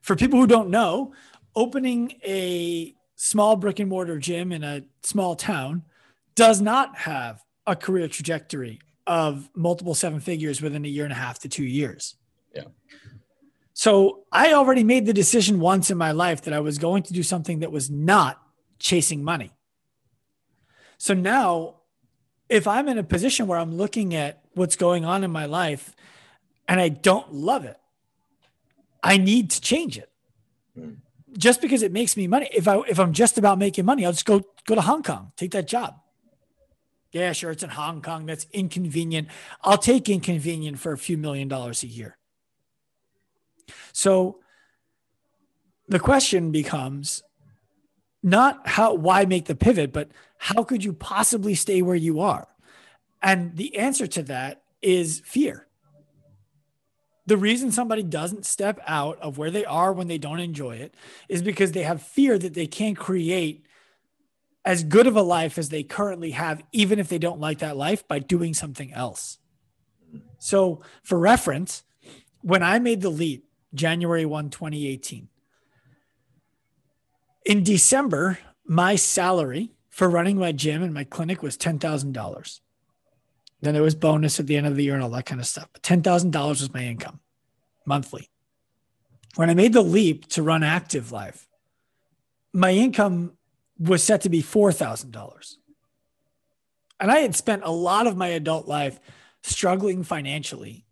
[0.00, 1.12] For people who don't know,
[1.54, 5.82] opening a small brick and mortar gym in a small town
[6.36, 11.16] does not have a career trajectory of multiple seven figures within a year and a
[11.16, 12.16] half to two years.
[12.54, 12.64] Yeah.
[13.74, 17.12] So I already made the decision once in my life that I was going to
[17.12, 18.40] do something that was not
[18.78, 19.52] chasing money.
[20.98, 21.76] So now,
[22.48, 25.96] if I'm in a position where I'm looking at what's going on in my life
[26.68, 27.78] and I don't love it,
[29.02, 30.10] I need to change it.
[30.78, 30.98] Mm.
[31.36, 32.48] Just because it makes me money.
[32.52, 35.32] If I if I'm just about making money, I'll just go go to Hong Kong,
[35.36, 36.01] take that job.
[37.12, 37.50] Yeah, sure.
[37.50, 38.24] It's in Hong Kong.
[38.26, 39.28] That's inconvenient.
[39.62, 42.16] I'll take inconvenient for a few million dollars a year.
[43.92, 44.40] So
[45.88, 47.22] the question becomes
[48.22, 52.48] not how why make the pivot, but how could you possibly stay where you are?
[53.22, 55.66] And the answer to that is fear.
[57.26, 60.94] The reason somebody doesn't step out of where they are when they don't enjoy it
[61.28, 63.64] is because they have fear that they can't create
[64.64, 67.76] as good of a life as they currently have, even if they don't like that
[67.76, 69.38] life, by doing something else.
[70.38, 71.84] So, for reference,
[72.42, 73.44] when I made the leap
[73.74, 75.28] January 1, 2018,
[77.44, 82.60] in December, my salary for running my gym and my clinic was $10,000.
[83.60, 85.46] Then there was bonus at the end of the year and all that kind of
[85.46, 85.68] stuff.
[85.72, 87.20] But $10,000 was my income
[87.86, 88.30] monthly.
[89.36, 91.48] When I made the leap to run Active Life,
[92.52, 93.32] my income
[93.82, 95.54] was set to be $4,000.
[97.00, 99.00] And I had spent a lot of my adult life
[99.42, 100.86] struggling financially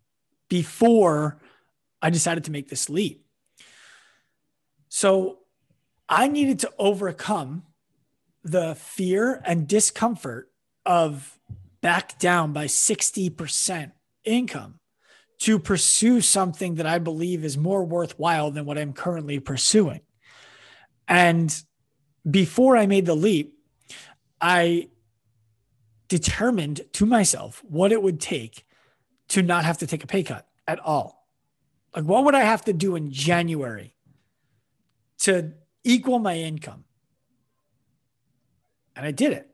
[0.49, 1.39] before
[2.01, 3.25] I decided to make this leap.
[4.89, 5.39] So
[6.09, 7.63] I needed to overcome
[8.43, 10.51] the fear and discomfort
[10.85, 11.39] of
[11.81, 13.91] back down by 60%
[14.25, 14.79] income
[15.39, 20.01] to pursue something that I believe is more worthwhile than what I'm currently pursuing.
[21.07, 21.63] And
[22.29, 23.57] before I made the leap,
[24.39, 24.89] I
[26.07, 28.65] determined to myself what it would take
[29.29, 31.27] to not have to take a pay cut at all.
[31.95, 33.95] Like, what would I have to do in January
[35.19, 35.53] to
[35.83, 36.83] equal my income?
[38.95, 39.49] And I did it.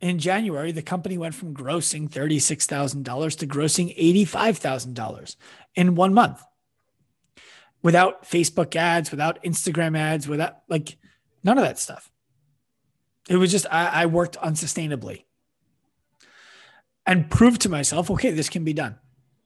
[0.00, 5.36] In January, the company went from grossing $36,000 to grossing $85,000
[5.74, 6.42] in one month
[7.82, 10.96] without Facebook ads, without Instagram ads, without like
[11.44, 12.10] None of that stuff.
[13.28, 15.24] It was just I, I worked unsustainably
[17.06, 18.96] and proved to myself, okay, this can be done.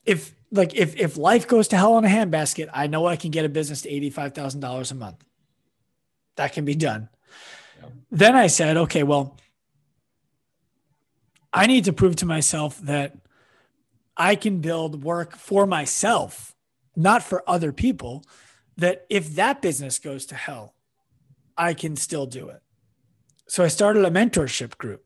[0.04, 3.30] If like if if life goes to hell in a handbasket, I know I can
[3.30, 5.22] get a business to eighty five thousand dollars a month.
[6.37, 7.08] That can be done.
[7.80, 7.88] Yeah.
[8.11, 9.37] Then I said, okay, well,
[11.52, 13.16] I need to prove to myself that
[14.16, 16.54] I can build work for myself,
[16.96, 18.24] not for other people.
[18.76, 20.74] That if that business goes to hell,
[21.58, 22.62] I can still do it.
[23.48, 25.04] So I started a mentorship group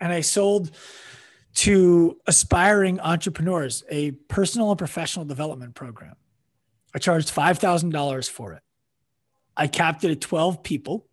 [0.00, 0.70] and I sold
[1.54, 6.14] to aspiring entrepreneurs a personal and professional development program.
[6.94, 8.62] I charged $5,000 for it.
[9.56, 11.08] I capped it at 12 people.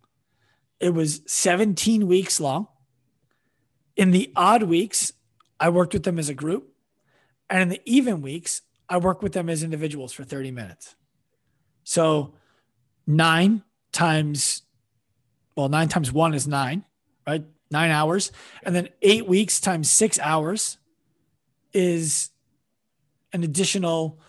[0.80, 2.68] It was 17 weeks long.
[3.96, 5.14] In the odd weeks,
[5.60, 6.70] I worked with them as a group.
[7.50, 10.96] And in the even weeks, I worked with them as individuals for 30 minutes.
[11.84, 12.36] So
[13.08, 13.64] nine
[13.96, 14.62] times,
[15.56, 16.84] well, nine times one is nine,
[17.26, 17.44] right?
[17.72, 18.32] Nine hours.
[18.64, 20.78] And then eight weeks times six hours
[21.74, 22.30] is
[23.34, 24.20] an additional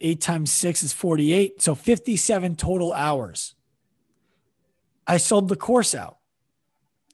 [0.00, 1.60] eight times six is 48.
[1.60, 3.54] So 57 total hours.
[5.06, 6.18] I sold the course out.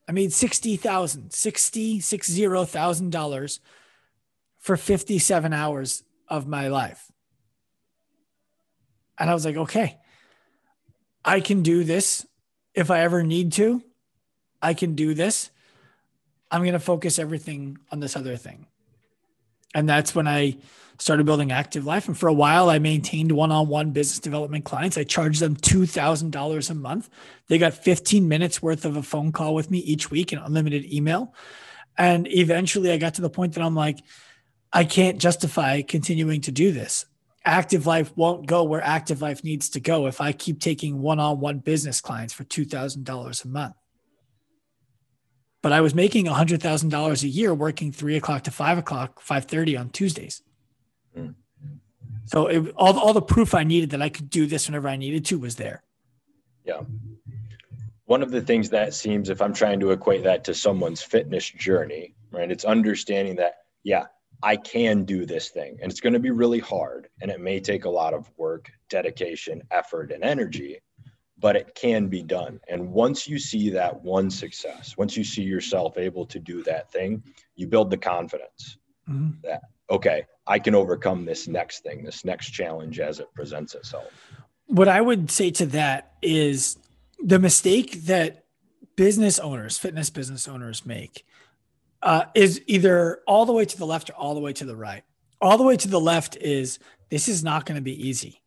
[0.08, 3.60] I made sixty thousand, sixty six zero thousand dollars
[4.58, 7.10] for 57 hours of my life.
[9.18, 9.99] And I was like, okay,
[11.24, 12.26] I can do this
[12.74, 13.82] if I ever need to.
[14.62, 15.50] I can do this.
[16.50, 18.66] I'm going to focus everything on this other thing.
[19.74, 20.58] And that's when I
[20.98, 22.08] started building Active Life.
[22.08, 24.98] And for a while, I maintained one on one business development clients.
[24.98, 27.08] I charged them $2,000 a month.
[27.48, 30.92] They got 15 minutes worth of a phone call with me each week and unlimited
[30.92, 31.34] email.
[31.96, 33.98] And eventually, I got to the point that I'm like,
[34.72, 37.06] I can't justify continuing to do this.
[37.44, 41.18] Active Life won't go where Active Life needs to go if I keep taking one
[41.18, 43.74] on one business clients for $2,000 a month.
[45.62, 49.90] But I was making $100,000 a year working three o'clock to five o'clock, 5.30 on
[49.90, 50.42] Tuesdays.
[51.16, 51.34] Mm.
[52.26, 54.96] So it, all, all the proof I needed that I could do this whenever I
[54.96, 55.82] needed to was there.
[56.64, 56.82] Yeah.
[58.04, 61.48] One of the things that seems, if I'm trying to equate that to someone's fitness
[61.48, 64.06] journey, right, it's understanding that, yeah,
[64.42, 67.60] I can do this thing and it's going to be really hard and it may
[67.60, 70.80] take a lot of work, dedication, effort, and energy,
[71.38, 72.60] but it can be done.
[72.68, 76.90] And once you see that one success, once you see yourself able to do that
[76.92, 77.22] thing,
[77.56, 79.30] you build the confidence mm-hmm.
[79.42, 84.08] that, okay, I can overcome this next thing, this next challenge as it presents itself.
[84.66, 86.78] What I would say to that is
[87.22, 88.44] the mistake that
[88.96, 91.24] business owners, fitness business owners make
[92.02, 94.76] uh, is either all the way to the left or all the way to the
[94.76, 95.02] right.
[95.40, 96.78] All the way to the left is
[97.10, 98.42] this is not going to be easy.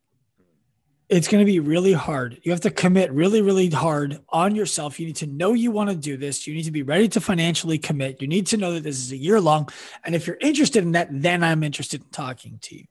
[1.08, 2.40] It's going to be really hard.
[2.42, 4.98] You have to commit really, really hard on yourself.
[4.98, 6.46] You need to know you want to do this.
[6.46, 8.22] You need to be ready to financially commit.
[8.22, 9.68] You need to know that this is a year long.
[10.04, 12.84] And if you're interested in that, then I'm interested in talking to you.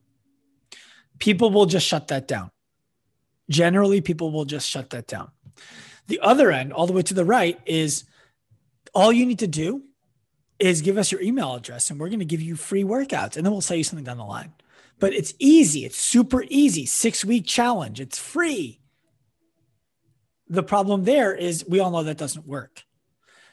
[1.18, 2.52] People will just shut that down.
[3.50, 5.32] Generally, people will just shut that down.
[6.08, 8.04] The other end, all the way to the right, is
[8.94, 9.84] all you need to do
[10.60, 13.46] is give us your email address and we're going to give you free workouts and
[13.46, 14.54] then we'll sell you something down the line.
[15.00, 15.86] But it's easy.
[15.86, 16.86] It's super easy.
[16.86, 18.00] Six week challenge.
[18.00, 18.80] It's free.
[20.48, 22.84] The problem there is we all know that doesn't work.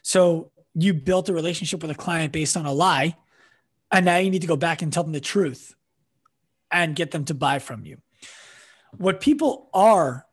[0.03, 3.17] So you built a relationship with a client based on a lie.
[3.91, 5.75] And now you need to go back and tell them the truth
[6.71, 7.99] and get them to buy from you.
[8.97, 10.27] What people are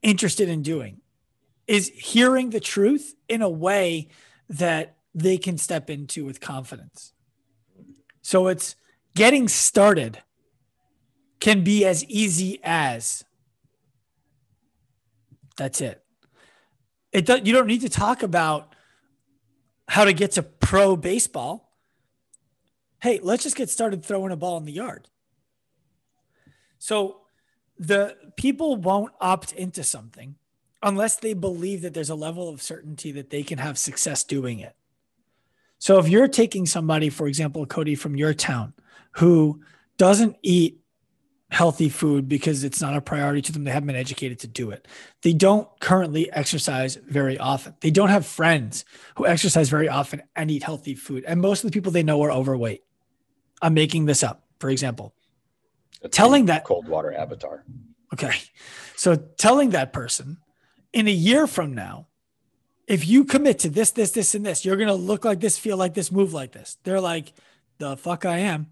[0.00, 1.00] interested in doing
[1.66, 4.08] is hearing the truth in a way
[4.48, 7.12] that they can step into with confidence.
[8.22, 8.76] So it's
[9.14, 10.22] getting started
[11.40, 13.24] can be as easy as
[15.56, 16.02] that's it.
[17.12, 18.74] It do, you don't need to talk about
[19.88, 21.70] how to get to pro baseball.
[23.02, 25.08] Hey, let's just get started throwing a ball in the yard.
[26.78, 27.20] So
[27.78, 30.36] the people won't opt into something
[30.82, 34.60] unless they believe that there's a level of certainty that they can have success doing
[34.60, 34.74] it.
[35.82, 38.72] So if you're taking somebody, for example, Cody from your town,
[39.16, 39.62] who
[39.96, 40.78] doesn't eat
[41.50, 44.70] healthy food because it's not a priority to them, they haven't been educated to do
[44.70, 44.86] it.
[45.22, 47.74] They don't currently exercise very often.
[47.80, 48.84] They don't have friends
[49.16, 51.24] who exercise very often and eat healthy food.
[51.26, 52.84] And most of the people they know are overweight.
[53.60, 55.16] I'm making this up, for example.
[56.00, 57.64] That's telling that cold water avatar.
[58.12, 58.34] Okay.
[58.94, 60.36] So telling that person
[60.92, 62.06] in a year from now,
[62.86, 65.76] if you commit to this, this, this, and this, you're to look like this, feel
[65.76, 66.78] like this, move like this.
[66.82, 67.32] They're like,
[67.78, 68.68] the fuck I am.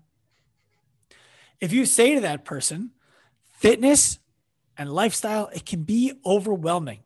[1.60, 2.90] If you say to that person,
[3.48, 4.18] fitness
[4.76, 7.00] and lifestyle, it can be overwhelming.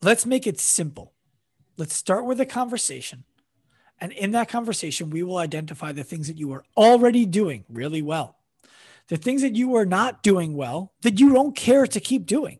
[0.00, 1.12] Let's make it simple.
[1.76, 3.24] Let's start with a conversation.
[4.00, 8.02] And in that conversation, we will identify the things that you are already doing really
[8.02, 8.36] well,
[9.08, 12.58] the things that you are not doing well that you don't care to keep doing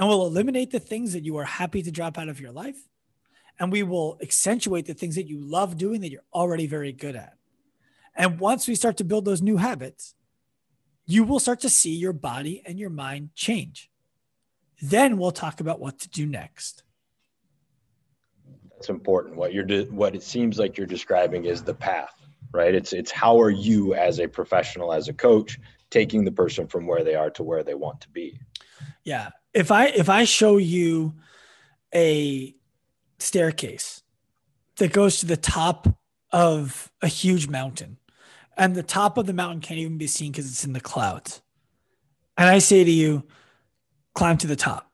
[0.00, 2.88] and we'll eliminate the things that you are happy to drop out of your life.
[3.58, 7.14] And we will accentuate the things that you love doing that you're already very good
[7.14, 7.34] at.
[8.16, 10.14] And once we start to build those new habits,
[11.04, 13.90] you will start to see your body and your mind change.
[14.80, 16.82] Then we'll talk about what to do next.
[18.72, 19.36] That's important.
[19.36, 22.14] What you're de- what it seems like you're describing is the path,
[22.52, 22.74] right?
[22.74, 25.58] It's it's how are you as a professional, as a coach,
[25.90, 28.40] taking the person from where they are to where they want to be.
[29.04, 31.14] Yeah, if I if I show you
[31.94, 32.54] a
[33.18, 34.02] staircase
[34.76, 35.88] that goes to the top
[36.32, 37.98] of a huge mountain,
[38.56, 41.42] and the top of the mountain can't even be seen because it's in the clouds.
[42.36, 43.24] And I say to you,
[44.14, 44.90] climb to the top.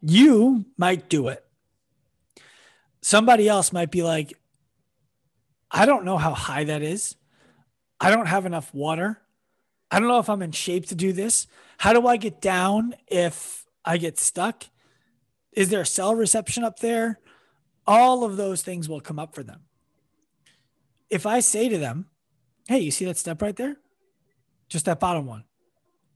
[0.00, 1.44] You might do it.
[3.02, 4.34] Somebody else might be like,
[5.70, 7.16] I don't know how high that is.
[8.00, 9.20] I don't have enough water.
[9.94, 11.46] I don't know if I'm in shape to do this.
[11.78, 14.64] How do I get down if I get stuck?
[15.52, 17.20] Is there cell reception up there?
[17.86, 19.60] All of those things will come up for them.
[21.10, 22.06] If I say to them,
[22.66, 23.76] Hey, you see that step right there?
[24.68, 25.44] Just that bottom one.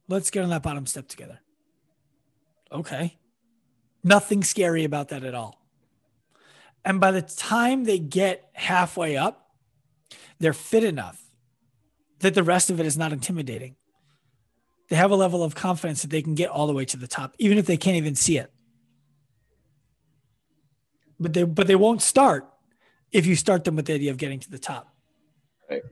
[0.08, 1.38] Let's get on that bottom step together.
[2.72, 3.16] Okay.
[4.02, 5.64] Nothing scary about that at all.
[6.84, 9.50] And by the time they get halfway up,
[10.40, 11.27] they're fit enough
[12.20, 13.76] that the rest of it is not intimidating.
[14.88, 17.06] They have a level of confidence that they can get all the way to the
[17.06, 18.50] top, even if they can't even see it.
[21.20, 22.48] But they but they won't start
[23.12, 24.94] if you start them with the idea of getting to the top.
[25.68, 25.82] Right.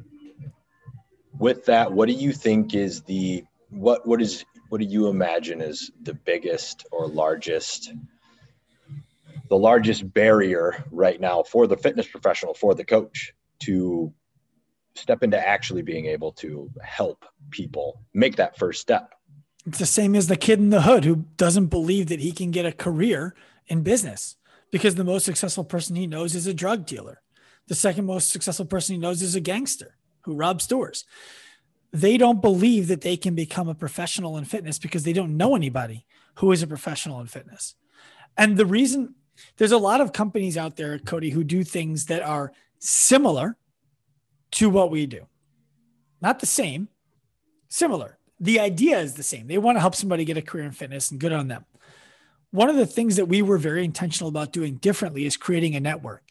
[1.38, 5.60] With that, what do you think is the what what is what do you imagine
[5.60, 7.92] is the biggest or largest
[9.48, 14.12] the largest barrier right now for the fitness professional for the coach to
[14.98, 19.14] step into actually being able to help people make that first step.
[19.66, 22.50] It's the same as the kid in the hood who doesn't believe that he can
[22.50, 23.34] get a career
[23.66, 24.36] in business
[24.70, 27.20] because the most successful person he knows is a drug dealer.
[27.66, 31.04] The second most successful person he knows is a gangster who robs stores.
[31.92, 35.56] They don't believe that they can become a professional in fitness because they don't know
[35.56, 37.74] anybody who is a professional in fitness.
[38.36, 39.14] And the reason
[39.56, 43.56] there's a lot of companies out there, Cody, who do things that are similar
[44.52, 45.26] to what we do.
[46.20, 46.88] Not the same,
[47.68, 48.18] similar.
[48.40, 49.46] The idea is the same.
[49.46, 51.64] They want to help somebody get a career in fitness and good on them.
[52.50, 55.80] One of the things that we were very intentional about doing differently is creating a
[55.80, 56.22] network.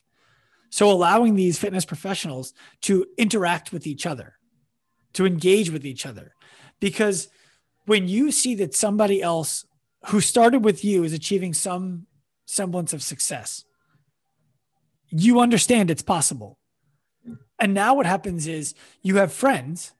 [0.70, 4.36] So allowing these fitness professionals to interact with each other,
[5.14, 6.34] to engage with each other.
[6.80, 7.30] Because
[7.86, 9.66] when you see that somebody else
[10.08, 12.08] who started with you is achieving some
[12.46, 13.64] semblance of success,
[15.10, 16.58] you understand it's possible.
[17.60, 19.94] And now what happens is you have friends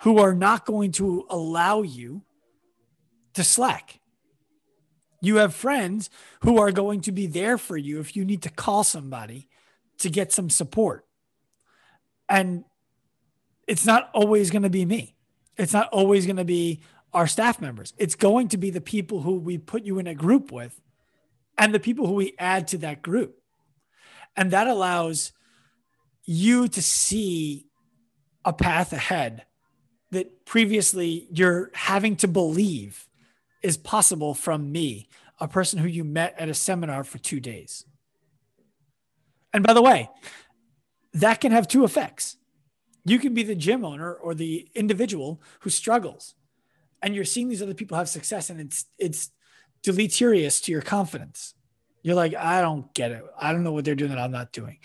[0.00, 2.22] who are not going to allow you
[3.34, 4.00] to slack.
[5.20, 6.08] You have friends
[6.42, 9.48] who are going to be there for you if you need to call somebody
[9.98, 11.06] to get some support.
[12.28, 12.64] And
[13.66, 15.14] it's not always going to be me.
[15.56, 16.80] It's not always going to be
[17.12, 17.92] our staff members.
[17.98, 20.80] It's going to be the people who we put you in a group with
[21.58, 23.38] and the people who we add to that group.
[24.36, 25.32] And that allows
[26.30, 27.66] you to see
[28.44, 29.44] a path ahead
[30.12, 33.08] that previously you're having to believe
[33.64, 35.08] is possible from me,
[35.40, 37.84] a person who you met at a seminar for two days.
[39.52, 40.08] And by the way,
[41.14, 42.36] that can have two effects.
[43.04, 46.36] You can be the gym owner or the individual who struggles,
[47.02, 49.32] and you're seeing these other people have success, and it's it's
[49.82, 51.54] deleterious to your confidence.
[52.04, 53.24] You're like, I don't get it.
[53.36, 54.78] I don't know what they're doing that I'm not doing.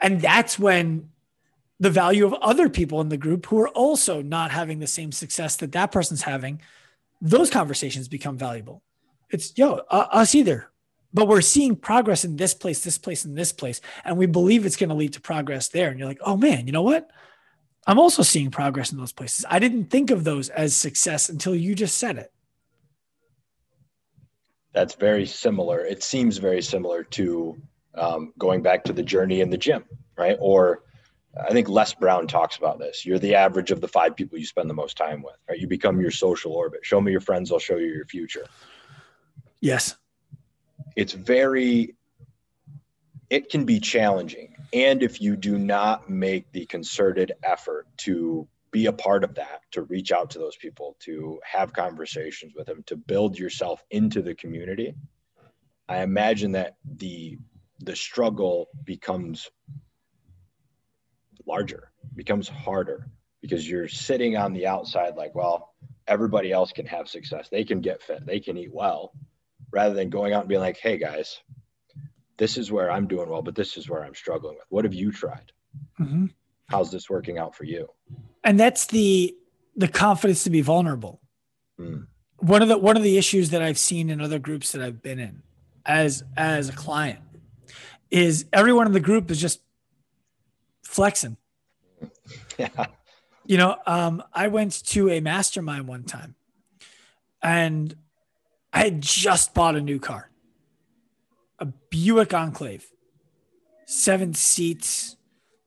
[0.00, 1.10] And that's when
[1.80, 5.12] the value of other people in the group who are also not having the same
[5.12, 6.60] success that that person's having,
[7.20, 8.82] those conversations become valuable.
[9.30, 10.70] It's, yo, uh, us either.
[11.12, 13.80] But we're seeing progress in this place, this place, and this place.
[14.04, 15.90] And we believe it's going to lead to progress there.
[15.90, 17.10] And you're like, oh man, you know what?
[17.86, 19.44] I'm also seeing progress in those places.
[19.48, 22.32] I didn't think of those as success until you just said it.
[24.72, 25.84] That's very similar.
[25.84, 27.56] It seems very similar to
[27.96, 29.84] um, going back to the journey in the gym,
[30.16, 30.36] right?
[30.40, 30.82] Or
[31.40, 33.04] I think Les Brown talks about this.
[33.04, 35.58] You're the average of the five people you spend the most time with, right?
[35.58, 36.80] You become your social orbit.
[36.84, 38.46] Show me your friends, I'll show you your future.
[39.60, 39.96] Yes.
[40.96, 41.96] It's very,
[43.30, 44.54] it can be challenging.
[44.72, 49.62] And if you do not make the concerted effort to be a part of that,
[49.72, 54.20] to reach out to those people, to have conversations with them, to build yourself into
[54.20, 54.94] the community,
[55.88, 57.38] I imagine that the
[57.80, 59.50] the struggle becomes
[61.46, 63.08] larger, becomes harder
[63.40, 65.74] because you're sitting on the outside like, well,
[66.06, 67.48] everybody else can have success.
[67.50, 69.12] They can get fit, they can eat well,
[69.70, 71.40] rather than going out and being like, hey guys,
[72.36, 74.66] this is where I'm doing well, but this is where I'm struggling with.
[74.68, 75.52] What have you tried?
[76.00, 76.26] Mm-hmm.
[76.66, 77.88] How's this working out for you?
[78.42, 79.36] And that's the
[79.76, 81.20] the confidence to be vulnerable.
[81.78, 82.06] Mm.
[82.38, 85.02] One of the one of the issues that I've seen in other groups that I've
[85.02, 85.42] been in
[85.84, 87.20] as as a client
[88.14, 89.60] is everyone in the group is just
[90.82, 91.36] flexing.
[92.56, 92.86] Yeah.
[93.46, 96.36] You know, um, I went to a mastermind one time
[97.42, 97.94] and
[98.72, 100.30] I had just bought a new car,
[101.58, 102.86] a Buick Enclave,
[103.86, 105.16] seven seats,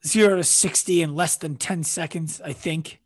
[0.06, 3.02] zero to 60 in less than 10 seconds, I think.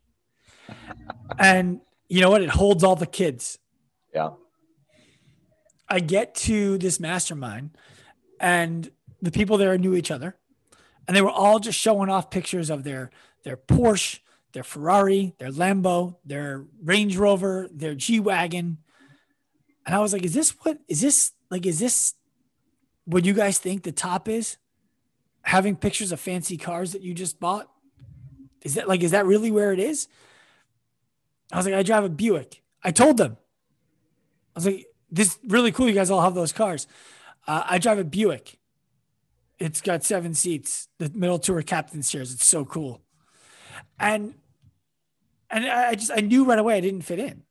[1.38, 2.40] and you know what?
[2.40, 3.58] It holds all the kids.
[4.14, 4.30] Yeah.
[5.88, 7.76] I get to this mastermind
[8.38, 8.90] and
[9.22, 10.36] the people there knew each other
[11.06, 13.10] and they were all just showing off pictures of their
[13.44, 14.20] their Porsche,
[14.52, 18.78] their Ferrari, their Lambo, their Range Rover, their G Wagon.
[19.84, 22.14] And I was like, is this what is this like is this
[23.04, 24.58] what you guys think the top is?
[25.44, 27.68] Having pictures of fancy cars that you just bought?
[28.62, 30.08] Is that like is that really where it is?
[31.50, 32.62] I was like, I drive a Buick.
[32.82, 33.36] I told them.
[34.54, 35.88] I was like, this really cool.
[35.88, 36.86] You guys all have those cars.
[37.46, 38.58] Uh, I drive a Buick.
[39.62, 42.32] It's got seven seats, the middle two are captain's chairs.
[42.32, 43.00] It's so cool.
[44.00, 44.34] And
[45.48, 47.44] and I just I knew right away I didn't fit in.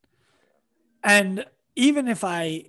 [1.04, 1.46] And
[1.78, 2.66] even if I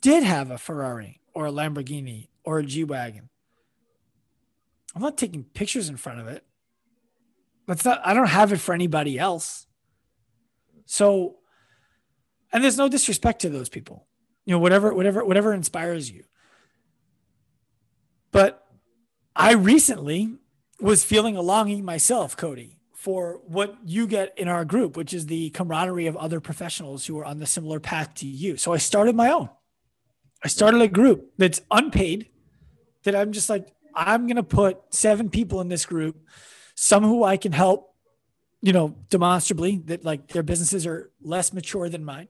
[0.00, 3.30] did have a Ferrari or a Lamborghini or a G Wagon,
[4.94, 6.44] I'm not taking pictures in front of it.
[7.66, 9.66] That's not I don't have it for anybody else.
[10.86, 11.38] So
[12.52, 14.06] and there's no disrespect to those people.
[14.44, 16.22] You know, whatever, whatever, whatever inspires you.
[18.30, 18.63] But
[19.36, 20.36] I recently
[20.80, 25.26] was feeling a longing myself, Cody, for what you get in our group, which is
[25.26, 28.56] the camaraderie of other professionals who are on the similar path to you.
[28.56, 29.48] So I started my own.
[30.42, 32.28] I started a group that's unpaid,
[33.04, 36.16] that I'm just like, I'm going to put seven people in this group,
[36.74, 37.94] some who I can help,
[38.60, 42.28] you know, demonstrably that like their businesses are less mature than mine,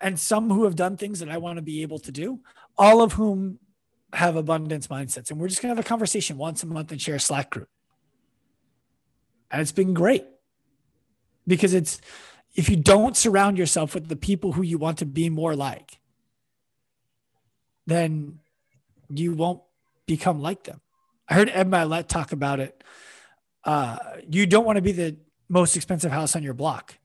[0.00, 2.40] and some who have done things that I want to be able to do,
[2.76, 3.58] all of whom
[4.12, 5.30] have abundance mindsets.
[5.30, 7.50] And we're just going to have a conversation once a month and share a Slack
[7.50, 7.68] group.
[9.50, 10.24] And it's been great
[11.46, 12.00] because it's,
[12.54, 15.98] if you don't surround yourself with the people who you want to be more like,
[17.86, 18.38] then
[19.08, 19.62] you won't
[20.06, 20.80] become like them.
[21.28, 22.82] I heard Ed Mylett talk about it.
[23.64, 23.98] Uh,
[24.28, 25.16] you don't want to be the
[25.48, 26.96] most expensive house on your block.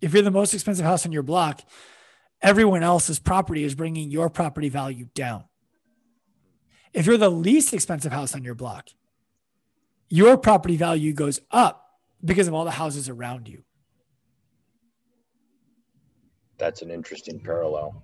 [0.00, 1.62] If you're the most expensive house on your block,
[2.40, 5.44] everyone else's property is bringing your property value down.
[6.92, 8.88] If you're the least expensive house on your block,
[10.08, 11.84] your property value goes up
[12.24, 13.62] because of all the houses around you.
[16.56, 18.02] That's an interesting parallel.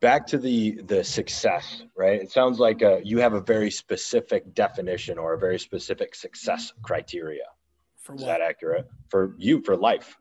[0.00, 2.22] Back to the the success, right?
[2.22, 6.14] It sounds like a, uh, you have a very specific definition or a very specific
[6.14, 7.44] success criteria.
[8.00, 10.16] For Is that accurate for you for life?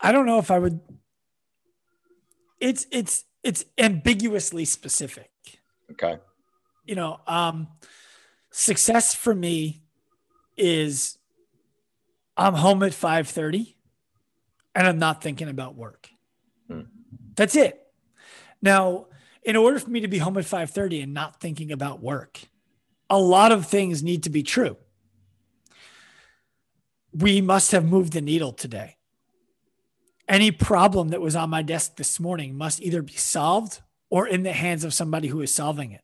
[0.00, 0.80] I don't know if I would.
[2.60, 5.30] It's it's it's ambiguously specific.
[5.92, 6.18] Okay.
[6.84, 7.68] You know, um,
[8.50, 9.82] success for me
[10.56, 11.18] is
[12.36, 13.74] I'm home at 5:30
[14.74, 16.10] and I'm not thinking about work.
[16.68, 16.82] Hmm.
[17.36, 17.80] That's it.
[18.60, 19.06] Now,
[19.42, 22.40] in order for me to be home at 5:30 and not thinking about work,
[23.08, 24.76] a lot of things need to be true.
[27.12, 28.96] We must have moved the needle today
[30.28, 34.42] any problem that was on my desk this morning must either be solved or in
[34.42, 36.02] the hands of somebody who is solving it.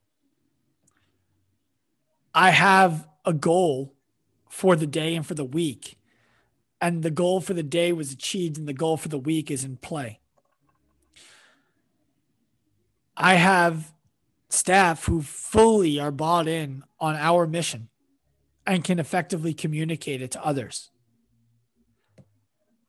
[2.34, 3.94] I have a goal
[4.48, 5.96] for the day and for the week.
[6.80, 9.64] And the goal for the day was achieved, and the goal for the week is
[9.64, 10.20] in play.
[13.16, 13.92] I have
[14.48, 17.90] staff who fully are bought in on our mission
[18.66, 20.90] and can effectively communicate it to others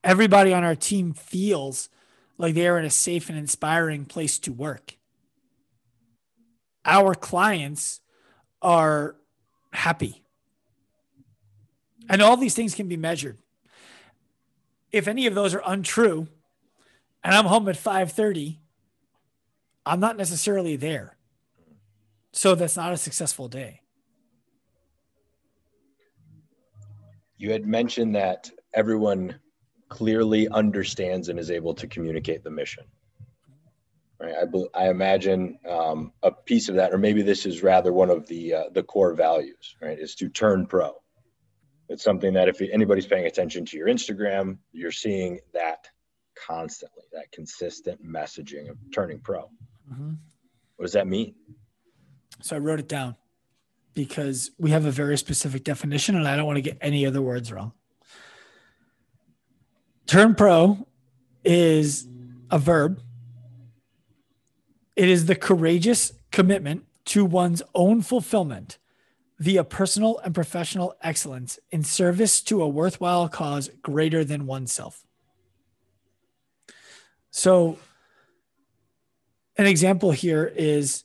[0.04, 1.90] everybody on our team feels
[2.38, 4.98] like they are in a safe and inspiring place to work.
[6.86, 8.02] Our clients
[8.62, 9.16] are
[9.72, 10.24] happy.
[12.10, 13.38] And all these things can be measured.
[14.92, 16.28] If any of those are untrue
[17.24, 18.58] and I'm home at 5:30,
[19.86, 21.18] I'm not necessarily there.
[22.34, 23.82] So that's not a successful day.
[27.38, 29.40] You had mentioned that everyone
[29.92, 32.86] clearly understands and is able to communicate the mission.
[34.20, 34.36] Right.
[34.36, 38.26] I, I imagine um, a piece of that, or maybe this is rather one of
[38.28, 40.00] the uh, the core values, right?
[40.00, 40.94] Is to turn pro.
[41.90, 45.90] It's something that if anybody's paying attention to your Instagram, you're seeing that
[46.48, 49.50] constantly, that consistent messaging of turning pro.
[49.92, 50.14] Mm-hmm.
[50.78, 51.36] What does that mean?
[52.42, 53.18] So I wrote it down
[53.94, 57.22] because we have a very specific definition, and I don't want to get any other
[57.22, 57.74] words wrong.
[60.06, 60.86] Turn pro
[61.44, 62.08] is
[62.50, 63.02] a verb.
[64.96, 68.78] It is the courageous commitment to one's own fulfillment
[69.40, 75.04] via personal and professional excellence in service to a worthwhile cause greater than oneself.
[77.32, 77.80] So,
[79.58, 81.04] an example here is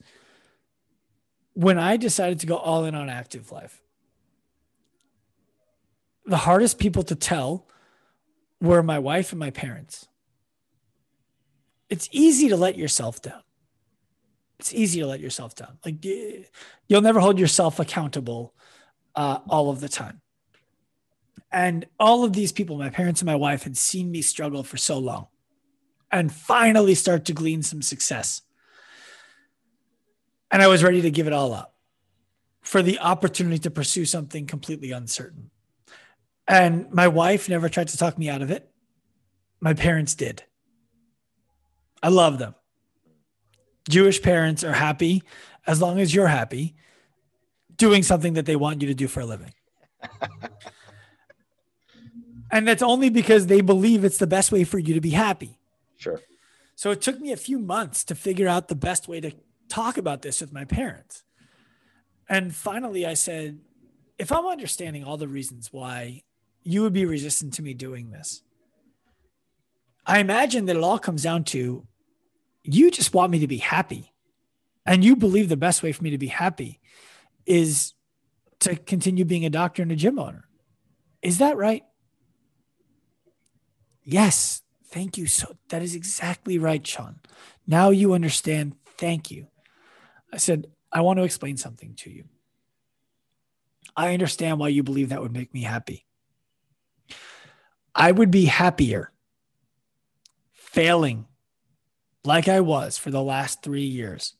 [1.55, 3.81] when I decided to go all in on active life,
[6.27, 7.67] the hardest people to tell
[8.61, 10.09] were my wife and my parents.
[11.89, 13.43] It's easy to let yourself down.
[14.59, 15.79] It's easy to let yourself down.
[15.85, 18.55] Like you'll never hold yourself accountable
[19.15, 20.21] uh, all of the time.
[21.53, 24.77] And all of these people, my parents and my wife, had seen me struggle for
[24.77, 25.29] so long
[26.11, 28.43] and finally start to glean some success.
[30.51, 31.75] And I was ready to give it all up
[32.63, 35.51] for the opportunity to pursue something completely uncertain.
[36.49, 38.71] And my wife never tried to talk me out of it.
[39.61, 40.45] My parents did.
[42.03, 42.55] I love them.
[43.89, 45.23] Jewish parents are happy
[45.67, 46.77] as long as you're happy
[47.77, 49.53] doing something that they want you to do for a living.
[52.51, 55.59] and that's only because they believe it's the best way for you to be happy.
[55.97, 56.21] Sure.
[56.75, 59.33] So it took me a few months to figure out the best way to
[59.69, 61.23] talk about this with my parents.
[62.29, 63.61] And finally, I said,
[64.19, 66.23] if I'm understanding all the reasons why
[66.67, 68.43] you would be resistant to me doing this,
[70.05, 71.87] I imagine that it all comes down to
[72.63, 74.13] you just want me to be happy.
[74.85, 76.81] And you believe the best way for me to be happy
[77.45, 77.95] is
[78.61, 80.49] to continue being a doctor and a gym owner.
[81.23, 81.85] Is that right?
[84.03, 84.63] Yes.
[84.89, 85.27] Thank you.
[85.27, 87.21] So that is exactly right, Sean.
[87.67, 88.77] Now you understand.
[88.97, 89.49] Thank you.
[90.33, 92.25] I said, I want to explain something to you.
[93.97, 96.06] I understand why you believe that would make me happy.
[97.97, 99.11] I would be happier
[100.53, 101.25] failing
[102.25, 104.35] like I was for the last three years,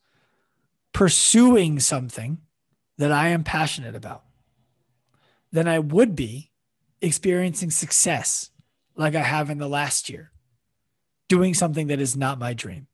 [0.93, 2.39] pursuing something
[2.99, 4.25] that I am passionate about
[5.51, 6.51] than I would be
[7.01, 8.51] experiencing success
[8.95, 10.33] like I have in the last year,
[11.29, 12.89] doing something that is not my dream.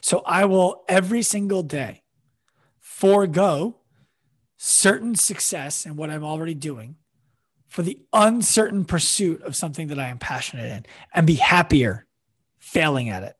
[0.00, 2.04] So I will every single day
[2.78, 3.80] forego
[4.56, 6.96] certain success in what I'm already doing
[7.74, 12.06] for the uncertain pursuit of something that I am passionate in and be happier
[12.60, 13.36] failing at it.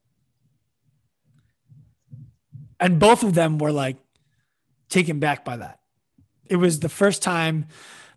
[2.77, 3.95] And both of them were like
[4.89, 5.79] taken back by that.
[6.47, 7.67] It was the first time,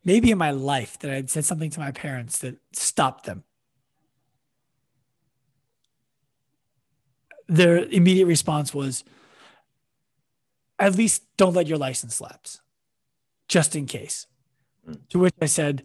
[0.05, 3.45] maybe in my life, that I had said something to my parents that stopped them.
[7.47, 9.05] Their immediate response was,
[10.81, 12.61] at least don't let your license lapse,
[13.47, 14.27] just in case.
[14.85, 14.99] Mm.
[15.11, 15.85] To which I said,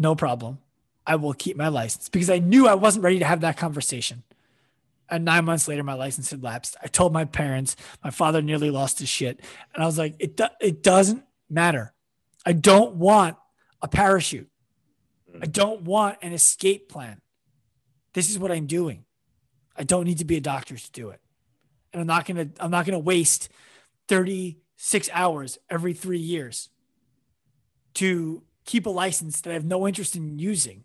[0.00, 0.58] no problem.
[1.06, 4.22] I will keep my license because I knew I wasn't ready to have that conversation.
[5.08, 6.76] And nine months later, my license had lapsed.
[6.82, 9.40] I told my parents, my father nearly lost his shit.
[9.74, 11.92] And I was like, it, do- it doesn't matter.
[12.46, 13.36] I don't want
[13.82, 14.48] a parachute.
[15.34, 15.52] I mm.
[15.52, 17.20] don't want an escape plan.
[18.14, 19.04] This is what I'm doing.
[19.76, 21.20] I don't need to be a doctor to do it.
[21.92, 23.48] And I'm not going to, I'm not going to waste
[24.08, 26.68] 36 hours every three years
[27.94, 30.84] to keep a license that I have no interest in using.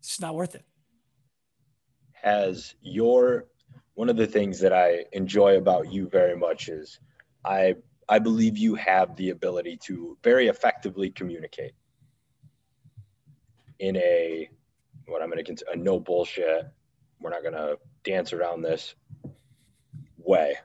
[0.00, 0.64] It's just not worth it.
[2.12, 3.46] Has your
[3.94, 6.98] one of the things that I enjoy about you very much is
[7.44, 7.76] I
[8.08, 11.72] I believe you have the ability to very effectively communicate
[13.78, 14.48] in a
[15.06, 16.66] what I'm going to consider a no bullshit.
[17.20, 18.94] We're not going to dance around this
[20.18, 20.56] way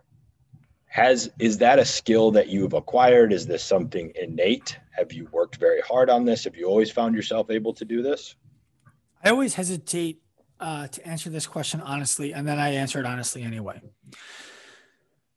[0.92, 3.32] has is that a skill that you've acquired?
[3.32, 4.78] Is this something innate?
[4.92, 6.44] Have you worked very hard on this?
[6.44, 8.36] Have you always found yourself able to do this?
[9.24, 10.22] I always hesitate
[10.60, 13.82] uh, to answer this question honestly and then i answer it honestly anyway.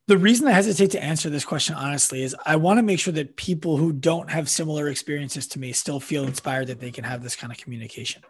[0.09, 3.13] The reason i hesitate to answer this question honestly is i want to make sure
[3.13, 7.05] that people who don't have similar experiences to me still feel inspired that they can
[7.05, 8.23] have this kind of communication.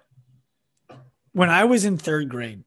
[1.33, 2.65] When i was in third grade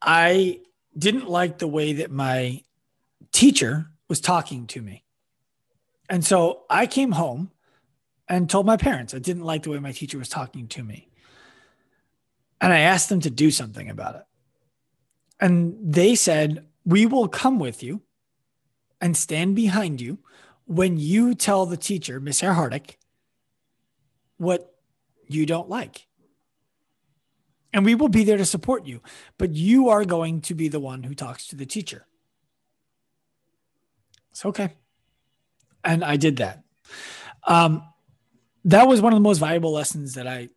[0.00, 0.60] i
[0.96, 2.62] didn't like the way that my
[3.32, 5.04] teacher was talking to me.
[6.08, 7.50] And so I came home
[8.28, 11.08] and told my parents I didn't like the way my teacher was talking to me.
[12.60, 14.22] And I asked them to do something about it.
[15.40, 18.02] And they said, We will come with you
[19.00, 20.18] and stand behind you
[20.66, 22.96] when you tell the teacher, Miss Earhardick,
[24.36, 24.74] what
[25.26, 26.06] you don't like.
[27.72, 29.00] And we will be there to support you,
[29.38, 32.06] but you are going to be the one who talks to the teacher.
[34.32, 34.72] It's okay.
[35.84, 36.64] And I did that.
[37.46, 37.82] Um,
[38.64, 40.48] that was one of the most valuable lessons that I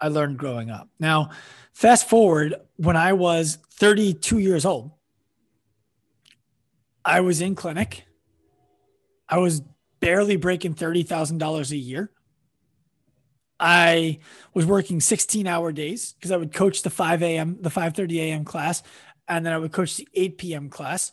[0.00, 0.90] I learned growing up.
[1.00, 1.30] Now,
[1.72, 4.90] fast forward when I was 32 years old,
[7.02, 8.04] I was in clinic.
[9.26, 9.62] I was
[10.00, 12.10] barely breaking $30,000 a year.
[13.58, 14.18] I
[14.52, 18.44] was working 16 hour days because I would coach the 5 a.m., the 5:30 a.m.
[18.44, 18.82] class,
[19.28, 20.68] and then I would coach the 8 p.m.
[20.68, 21.12] class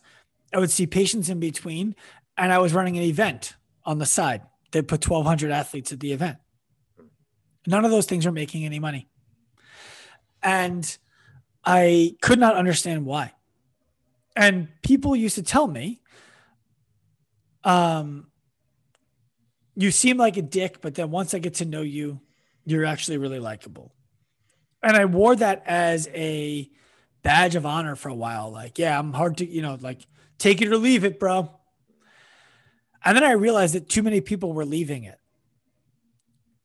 [0.53, 1.95] I would see patients in between,
[2.37, 4.41] and I was running an event on the side
[4.71, 6.37] that put 1,200 athletes at the event.
[7.65, 9.07] None of those things were making any money.
[10.41, 10.97] And
[11.63, 13.31] I could not understand why.
[14.35, 16.01] And people used to tell me,
[17.63, 18.27] um,
[19.75, 22.19] you seem like a dick, but then once I get to know you,
[22.65, 23.93] you're actually really likable.
[24.81, 26.69] And I wore that as a
[27.21, 28.51] badge of honor for a while.
[28.51, 30.05] Like, yeah, I'm hard to, you know, like
[30.37, 31.49] take it or leave it, bro.
[33.05, 35.19] And then I realized that too many people were leaving it.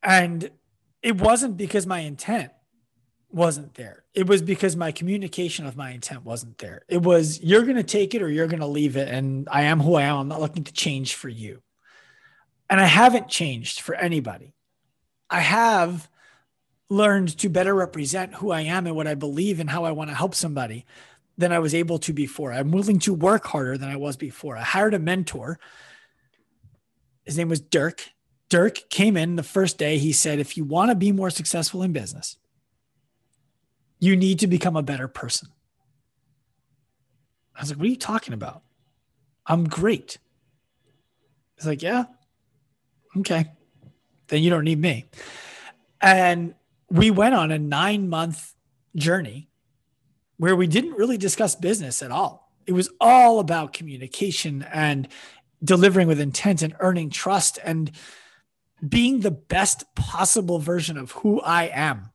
[0.03, 0.51] And
[1.03, 2.53] it wasn't because my intent
[3.31, 4.05] wasn't there.
[4.15, 6.83] It was because my communication of my intent wasn't there.
[6.89, 9.09] It was you're going to take it or you're going to leave it.
[9.09, 10.17] And I am who I am.
[10.19, 11.63] I'm not looking to change for you.
[12.71, 14.55] And I haven't changed for anybody.
[15.31, 16.09] I have
[16.91, 20.11] learned to better represent who I am and what I believe and how I want
[20.11, 20.87] to help somebody
[21.39, 22.53] than I was able to before.
[22.53, 24.57] I'm willing to work harder than I was before.
[24.57, 25.59] I hired a mentor.
[27.25, 28.11] His name was Dirk.
[28.49, 29.99] Dirk came in the first day.
[29.99, 32.37] He said, If you want to be more successful in business,
[34.01, 35.49] you need to become a better person.
[37.55, 38.63] I was like, What are you talking about?
[39.47, 40.19] I'm great.
[41.57, 42.05] He's like, Yeah,
[43.19, 43.53] okay.
[44.27, 45.07] Then you don't need me.
[46.01, 46.55] And
[46.91, 48.55] we went on a nine month
[48.97, 49.48] journey
[50.39, 52.53] where we didn't really discuss business at all.
[52.67, 55.09] It was all about communication and
[55.63, 57.91] delivering with intent and earning trust and
[58.87, 62.11] being the best possible version of who I am.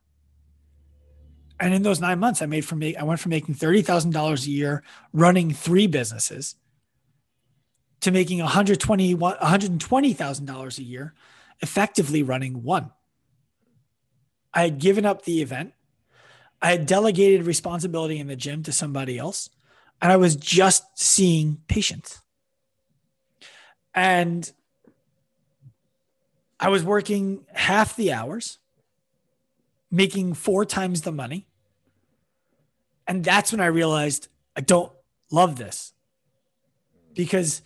[1.60, 4.46] And in those nine months, I made from I went from making thirty thousand dollars
[4.46, 6.56] a year running three businesses
[8.02, 11.14] to making one hundred twenty one hundred twenty thousand dollars a year,
[11.62, 12.92] effectively running one.
[14.54, 15.74] I had given up the event.
[16.64, 19.50] I had delegated responsibility in the gym to somebody else,
[20.02, 22.22] and I was just seeing patients.
[23.94, 24.50] And
[26.62, 28.60] I was working half the hours,
[29.92, 31.48] making four times the money.
[33.06, 34.92] And that's when I realized I don't
[35.30, 35.92] love this
[37.14, 37.62] because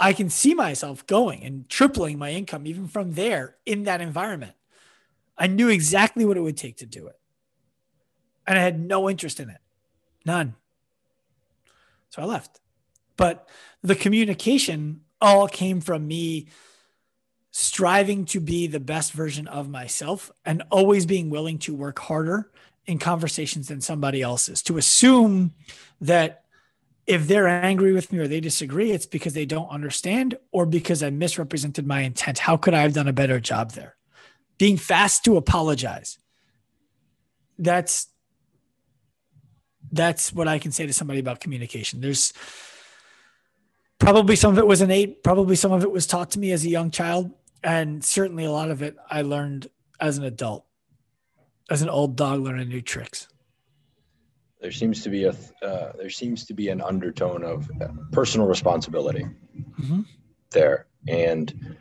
[0.00, 4.54] I can see myself going and tripling my income even from there in that environment.
[5.38, 7.16] I knew exactly what it would take to do it.
[8.46, 9.60] And I had no interest in it.
[10.24, 10.54] None.
[12.10, 12.60] So I left.
[13.16, 13.48] But
[13.82, 16.48] the communication all came from me
[17.50, 22.50] striving to be the best version of myself and always being willing to work harder
[22.86, 24.62] in conversations than somebody else's.
[24.62, 25.54] To assume
[26.00, 26.44] that
[27.06, 31.02] if they're angry with me or they disagree, it's because they don't understand or because
[31.02, 32.38] I misrepresented my intent.
[32.38, 33.96] How could I have done a better job there?
[34.58, 36.18] being fast to apologize.
[37.58, 38.08] That's
[39.94, 42.00] that's what I can say to somebody about communication.
[42.00, 42.32] There's
[43.98, 46.64] probably some of it was innate, probably some of it was taught to me as
[46.64, 47.30] a young child,
[47.62, 49.68] and certainly a lot of it I learned
[50.00, 50.66] as an adult,
[51.70, 53.28] as an old dog learning new tricks.
[54.60, 57.70] There seems to be a uh, there seems to be an undertone of
[58.12, 59.26] personal responsibility
[59.78, 60.00] mm-hmm.
[60.50, 61.76] there, and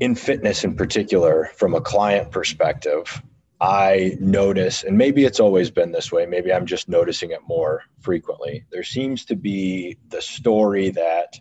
[0.00, 3.22] in fitness in particular, from a client perspective,
[3.60, 7.82] I notice, and maybe it's always been this way, maybe I'm just noticing it more
[8.00, 8.64] frequently.
[8.70, 11.38] There seems to be the story that,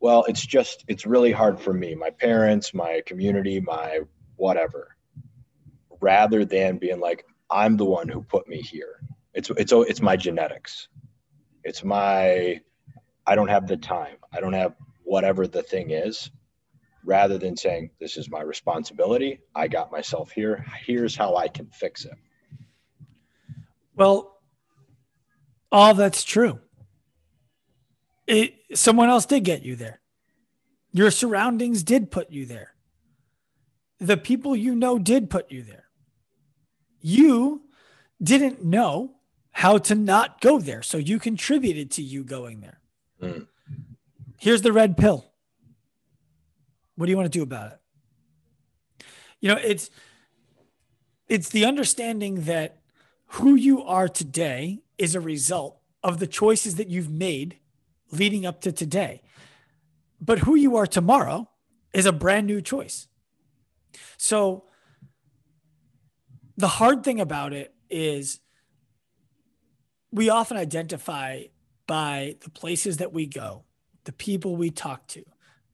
[0.00, 4.00] well, it's just, it's really hard for me, my parents, my community, my
[4.36, 4.96] whatever,
[6.00, 9.00] rather than being like, I'm the one who put me here.
[9.34, 10.88] It's, it's, it's my genetics.
[11.64, 12.60] It's my,
[13.26, 14.16] I don't have the time.
[14.32, 16.30] I don't have whatever the thing is
[17.08, 19.40] rather than saying, This is my responsibility.
[19.54, 20.64] I got myself here.
[20.84, 22.12] Here's how I can fix it.
[23.96, 24.38] Well,
[25.72, 26.60] all that's true.
[28.26, 30.00] It, someone else did get you there.
[30.92, 32.74] Your surroundings did put you there.
[33.98, 35.84] The people you know did put you there.
[37.00, 37.62] You
[38.22, 39.14] didn't know
[39.50, 40.82] how to not go there.
[40.82, 42.80] So you contributed to you going there.
[43.22, 43.46] Mm.
[44.38, 45.27] Here's the red pill
[46.98, 47.78] what do you want to do about it?
[49.40, 49.88] You know, it's
[51.28, 52.80] it's the understanding that
[53.26, 57.58] who you are today is a result of the choices that you've made
[58.10, 59.22] leading up to today.
[60.20, 61.48] But who you are tomorrow
[61.94, 63.06] is a brand new choice.
[64.16, 64.64] So
[66.56, 68.40] the hard thing about it is
[70.10, 71.44] we often identify
[71.86, 73.62] by the places that we go,
[74.02, 75.24] the people we talk to,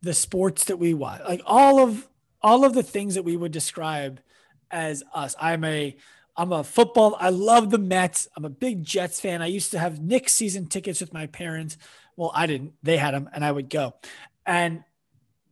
[0.05, 2.07] the sports that we watch, like all of
[2.43, 4.21] all of the things that we would describe
[4.71, 5.35] as us.
[5.41, 5.97] I'm a
[6.37, 7.17] I'm a football.
[7.19, 8.29] I love the Mets.
[8.37, 9.41] I'm a big Jets fan.
[9.41, 11.79] I used to have Knicks season tickets with my parents.
[12.17, 12.75] Well, I didn't.
[12.83, 13.95] They had them, and I would go.
[14.45, 14.85] And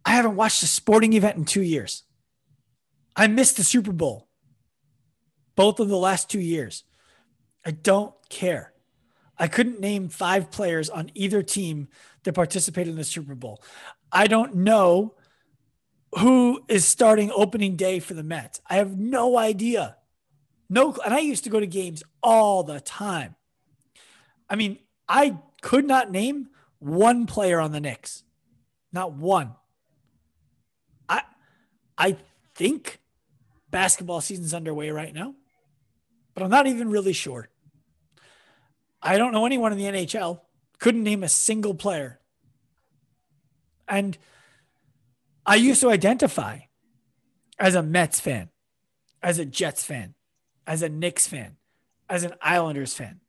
[0.04, 2.02] I haven't watched a sporting event in two years.
[3.14, 4.28] I missed the Super Bowl
[5.54, 6.84] both of the last two years.
[7.64, 8.72] I don't care.
[9.38, 11.88] I couldn't name five players on either team
[12.24, 13.62] that participated in the Super Bowl.
[14.12, 15.14] I don't know
[16.18, 18.60] who is starting opening day for the Mets.
[18.68, 19.96] I have no idea.
[20.68, 23.34] No, and I used to go to games all the time.
[24.48, 26.48] I mean, I could not name
[26.78, 28.24] one player on the Knicks.
[28.92, 29.54] Not one.
[31.08, 31.22] I
[31.96, 32.16] I
[32.54, 33.00] think
[33.70, 35.34] basketball season's underway right now,
[36.34, 37.48] but I'm not even really sure.
[39.02, 40.40] I don't know anyone in the NHL.
[40.78, 42.20] Couldn't name a single player.
[43.92, 44.16] And
[45.44, 46.60] I used to identify
[47.58, 48.48] as a Mets fan,
[49.22, 50.14] as a Jets fan,
[50.66, 51.58] as a Knicks fan,
[52.08, 53.20] as an Islanders fan.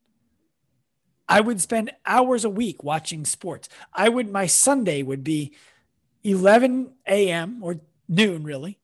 [1.28, 3.68] I would spend hours a week watching sports.
[3.94, 5.54] I would, my Sunday would be
[6.24, 7.62] 11 a.m.
[7.62, 8.80] or noon, really,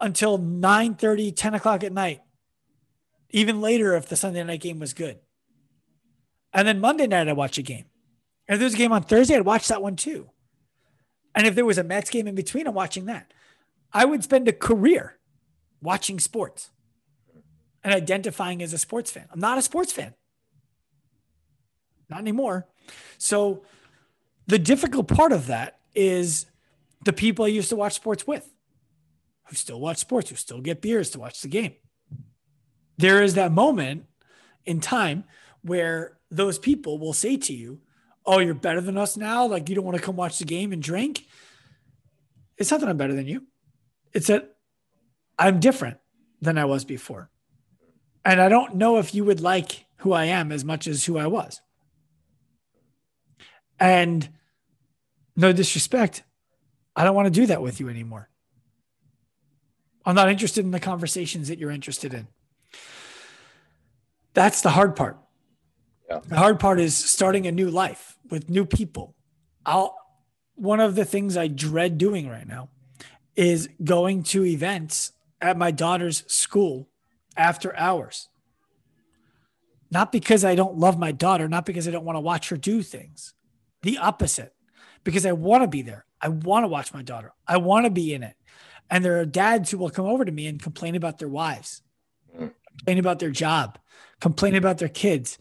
[0.00, 2.22] until 9 30, 10 o'clock at night,
[3.30, 5.20] even later if the Sunday night game was good.
[6.52, 7.84] And then Monday night, I'd watch a game.
[8.48, 10.30] And if there's a game on Thursday, I'd watch that one too.
[11.36, 13.32] And if there was a Mets game in between, I'm watching that.
[13.92, 15.18] I would spend a career
[15.82, 16.70] watching sports
[17.84, 19.26] and identifying as a sports fan.
[19.30, 20.14] I'm not a sports fan.
[22.08, 22.66] Not anymore.
[23.18, 23.62] So
[24.46, 26.46] the difficult part of that is
[27.04, 28.50] the people I used to watch sports with
[29.44, 31.74] who still watch sports, who still get beers to watch the game.
[32.98, 34.06] There is that moment
[34.64, 35.24] in time
[35.62, 37.80] where those people will say to you,
[38.26, 39.46] oh, you're better than us now.
[39.46, 41.26] Like you don't want to come watch the game and drink.
[42.56, 43.42] It's not that I'm better than you.
[44.12, 44.56] It's that
[45.38, 45.98] I'm different
[46.40, 47.30] than I was before.
[48.24, 51.18] And I don't know if you would like who I am as much as who
[51.18, 51.60] I was.
[53.78, 54.28] And
[55.36, 56.22] no disrespect,
[56.94, 58.28] I don't want to do that with you anymore.
[60.04, 62.28] I'm not interested in the conversations that you're interested in.
[64.34, 65.18] That's the hard part.
[66.08, 66.20] Yeah.
[66.26, 69.14] The hard part is starting a new life with new people.
[69.64, 69.96] I'll
[70.54, 72.70] one of the things I dread doing right now
[73.34, 76.88] is going to events at my daughter's school
[77.36, 78.30] after hours.
[79.90, 82.56] Not because I don't love my daughter, not because I don't want to watch her
[82.56, 83.34] do things.
[83.82, 84.54] The opposite.
[85.04, 86.06] Because I want to be there.
[86.22, 87.34] I want to watch my daughter.
[87.46, 88.34] I want to be in it.
[88.88, 91.82] And there are dads who will come over to me and complain about their wives,
[92.78, 93.78] complain about their job,
[94.20, 95.38] complain about their kids,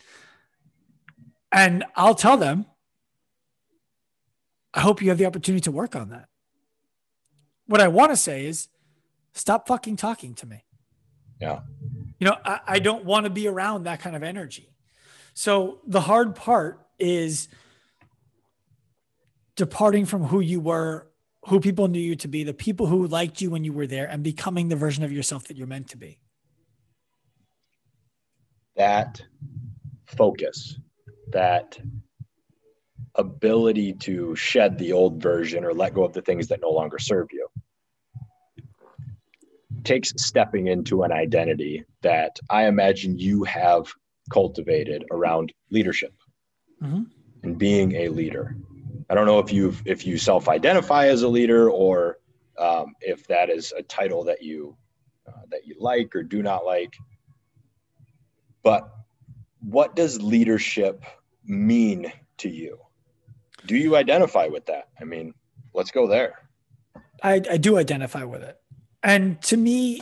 [1.55, 2.65] and I'll tell them,
[4.75, 6.27] I hope you have the opportunity to work on that.
[7.65, 8.67] What I want to say is
[9.33, 10.65] stop fucking talking to me.
[11.39, 11.61] Yeah.
[12.19, 14.69] You know, I, I don't want to be around that kind of energy.
[15.33, 17.47] So the hard part is
[19.55, 21.07] departing from who you were,
[21.45, 24.05] who people knew you to be, the people who liked you when you were there,
[24.05, 26.19] and becoming the version of yourself that you're meant to be.
[28.75, 29.21] That
[30.05, 30.77] focus
[31.31, 31.77] that
[33.17, 36.99] ability to shed the old version or let go of the things that no longer
[36.99, 37.47] serve you
[39.85, 43.87] takes stepping into an identity that I imagine you have
[44.29, 46.13] cultivated around leadership
[46.81, 47.03] mm-hmm.
[47.43, 48.57] and being a leader.
[49.09, 52.17] I don't know if you if you self-identify as a leader or
[52.57, 54.75] um, if that is a title that you
[55.27, 56.95] uh, that you like or do not like.
[58.63, 58.89] But
[59.59, 61.03] what does leadership
[61.45, 62.79] mean to you?
[63.65, 64.89] Do you identify with that?
[64.99, 65.33] I mean,
[65.73, 66.35] let's go there.
[67.23, 68.57] I, I do identify with it.
[69.03, 70.01] And to me,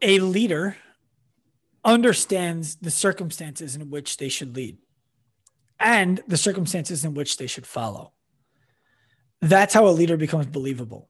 [0.00, 0.76] a leader
[1.84, 4.78] understands the circumstances in which they should lead
[5.80, 8.12] and the circumstances in which they should follow.
[9.40, 11.08] That's how a leader becomes believable.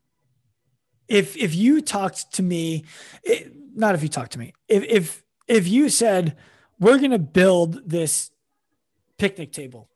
[1.09, 2.85] If if you talked to me,
[3.23, 6.37] it, not if you talked to me, if if if you said
[6.79, 8.31] we're going to build this
[9.17, 9.89] picnic table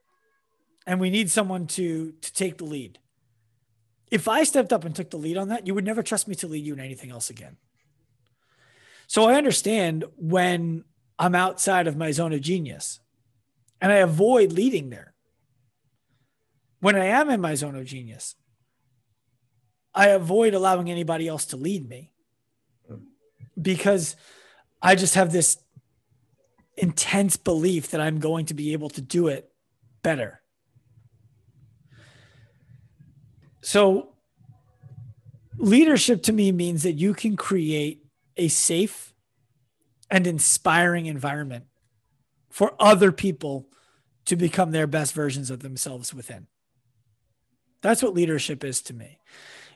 [0.87, 2.99] and we need someone to to take the lead.
[4.11, 6.35] If i stepped up and took the lead on that you would never trust me
[6.37, 7.57] to lead you in anything else again.
[9.07, 10.85] So i understand when
[11.19, 13.01] i'm outside of my zone of genius
[13.81, 15.15] and i avoid leading there.
[16.81, 18.35] When i am in my zone of genius
[19.95, 22.13] i avoid allowing anybody else to lead me
[23.61, 24.17] because
[24.81, 25.59] i just have this
[26.77, 29.51] intense belief that I'm going to be able to do it
[30.03, 30.42] better.
[33.63, 34.09] So,
[35.57, 38.05] leadership to me means that you can create
[38.37, 39.15] a safe
[40.11, 41.65] and inspiring environment
[42.51, 43.69] for other people
[44.27, 46.47] to become their best versions of themselves within.
[47.81, 49.19] That's what leadership is to me.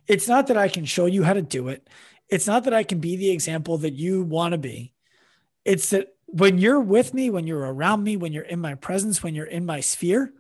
[0.07, 1.89] It's not that I can show you how to do it.
[2.29, 4.93] It's not that I can be the example that you want to be.
[5.65, 9.23] It's that when you're with me, when you're around me, when you're in my presence,
[9.23, 10.33] when you're in my sphere,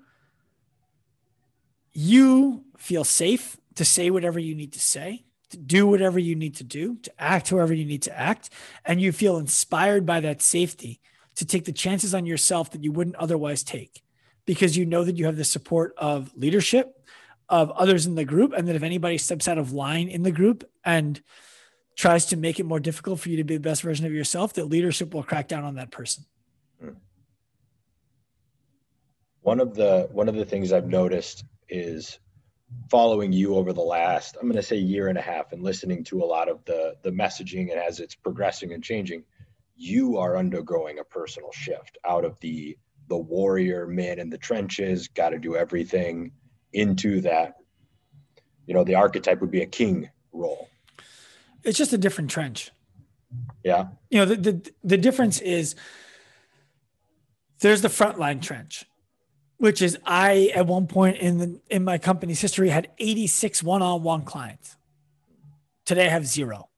[1.93, 6.57] you feel safe to say whatever you need to say, to do whatever you need
[6.57, 8.51] to do, to act however you need to act.
[8.85, 11.01] And you feel inspired by that safety
[11.37, 14.03] to take the chances on yourself that you wouldn't otherwise take
[14.47, 16.93] because you know that you have the support of leadership,
[17.49, 20.33] of others in the group, and that if anybody steps out of line in the
[20.33, 21.23] group and
[21.97, 24.55] tries to make it more difficult for you to be the best version of yourself,
[24.55, 26.25] that leadership will crack down on that person.
[26.81, 26.91] Hmm.
[29.43, 32.19] One of the one of the things I've noticed is
[32.91, 36.03] following you over the last i'm going to say year and a half and listening
[36.03, 39.23] to a lot of the the messaging and as it's progressing and changing
[39.77, 42.77] you are undergoing a personal shift out of the
[43.09, 46.33] the warrior man in the trenches got to do everything
[46.73, 47.57] into that
[48.67, 50.69] you know the archetype would be a king role.
[51.63, 52.71] It's just a different trench.
[53.65, 53.89] Yeah.
[54.11, 55.75] You know the the, the difference is
[57.61, 58.85] there's the frontline trench
[59.59, 64.23] which is I at one point in the in my company's history had 86 one-on-one
[64.23, 64.77] clients.
[65.85, 66.69] Today I have zero.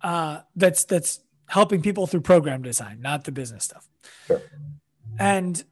[0.00, 3.88] Uh, that's that's helping people through program design, not the business stuff.
[4.26, 4.42] Sure.
[5.18, 5.62] And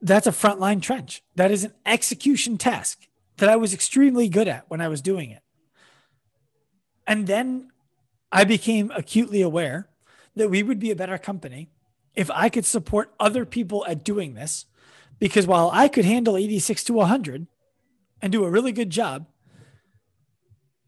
[0.00, 1.22] that's a frontline trench.
[1.34, 5.30] That is an execution task that I was extremely good at when I was doing
[5.30, 5.42] it.
[7.06, 7.70] And then
[8.32, 9.88] I became acutely aware
[10.34, 11.68] that we would be a better company
[12.14, 14.66] if I could support other people at doing this
[15.18, 17.46] because while I could handle 86 to 100
[18.20, 19.26] and do a really good job,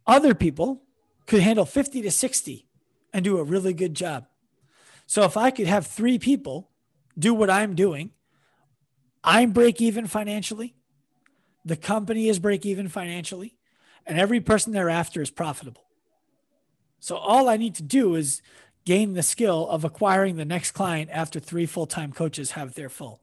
[0.07, 0.83] other people
[1.27, 2.67] could handle 50 to 60
[3.13, 4.27] and do a really good job.
[5.07, 6.71] So if I could have three people
[7.19, 8.11] do what I'm doing,
[9.25, 10.75] I'm break even financially,
[11.65, 13.57] the company is break even financially,
[14.07, 15.85] and every person thereafter is profitable.
[17.01, 18.43] So all I need to do is
[18.85, 22.89] gain the skill of acquiring the next client after three full time coaches have their
[22.89, 23.21] full.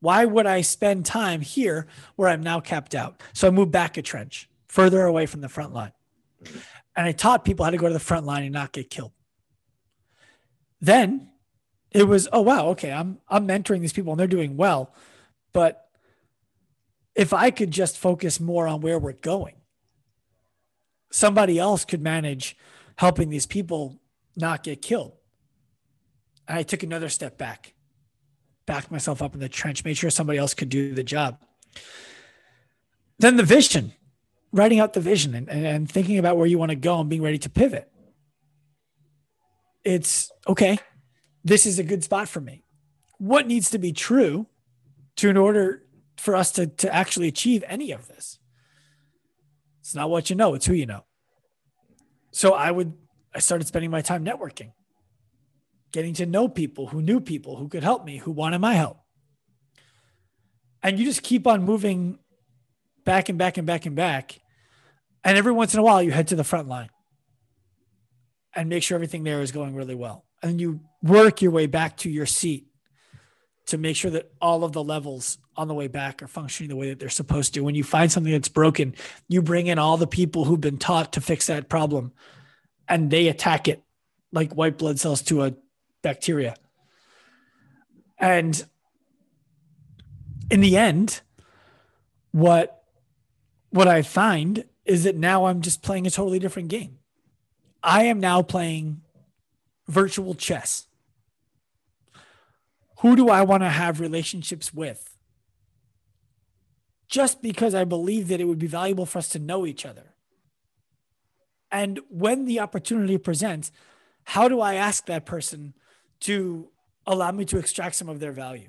[0.00, 1.86] Why would I spend time here
[2.16, 3.22] where I'm now capped out?
[3.32, 5.92] So I moved back a trench further away from the front line.
[6.94, 9.12] And I taught people how to go to the front line and not get killed.
[10.80, 11.30] Then
[11.90, 14.94] it was, oh wow, okay, I'm I'm mentoring these people and they're doing well.
[15.52, 15.88] But
[17.14, 19.54] if I could just focus more on where we're going,
[21.10, 22.56] somebody else could manage
[22.98, 23.98] helping these people
[24.36, 25.14] not get killed.
[26.46, 27.72] And I took another step back
[28.66, 31.38] backed myself up in the trench, made sure somebody else could do the job.
[33.18, 33.92] Then the vision,
[34.52, 37.22] writing out the vision and, and thinking about where you want to go and being
[37.22, 37.90] ready to pivot.
[39.84, 40.78] It's okay,
[41.44, 42.64] this is a good spot for me.
[43.18, 44.46] What needs to be true
[45.16, 45.84] to in order
[46.16, 48.38] for us to, to actually achieve any of this?
[49.80, 51.04] It's not what you know, it's who you know.
[52.32, 52.94] So I would
[53.34, 54.72] I started spending my time networking
[55.92, 58.98] getting to know people who knew people who could help me, who wanted my help.
[60.82, 62.18] And you just keep on moving
[63.04, 64.38] back and back and back and back.
[65.24, 66.90] And every once in a while, you head to the front line
[68.54, 70.24] and make sure everything there is going really well.
[70.42, 72.66] And you work your way back to your seat
[73.66, 76.76] to make sure that all of the levels on the way back are functioning the
[76.76, 77.60] way that they're supposed to.
[77.60, 78.94] When you find something that's broken,
[79.28, 82.12] you bring in all the people who've been taught to fix that problem
[82.88, 83.82] and they attack it
[84.32, 85.54] like white blood cells to a
[86.02, 86.56] bacteria.
[88.18, 88.64] And
[90.50, 91.20] in the end,
[92.32, 92.82] what
[93.70, 96.98] what I find is that now I'm just playing a totally different game.
[97.82, 99.02] I am now playing
[99.88, 100.86] virtual chess.
[103.00, 105.16] Who do I want to have relationships with?
[107.08, 110.14] Just because I believe that it would be valuable for us to know each other.
[111.70, 113.70] And when the opportunity presents,
[114.24, 115.74] how do I ask that person
[116.20, 116.68] to
[117.06, 118.68] allow me to extract some of their value?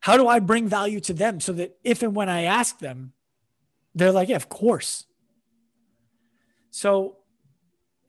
[0.00, 3.12] How do I bring value to them so that if and when I ask them,
[3.94, 5.04] they're like, yeah, of course.
[6.70, 7.16] So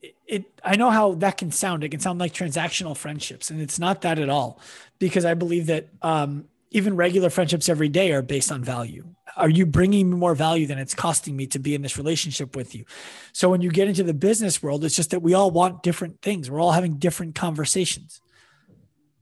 [0.00, 1.84] it, it, I know how that can sound.
[1.84, 4.60] It can sound like transactional friendships, and it's not that at all,
[4.98, 9.14] because I believe that um, even regular friendships every day are based on value.
[9.36, 12.56] Are you bringing me more value than it's costing me to be in this relationship
[12.56, 12.84] with you?
[13.32, 16.20] So when you get into the business world, it's just that we all want different
[16.22, 16.50] things.
[16.50, 18.20] We're all having different conversations.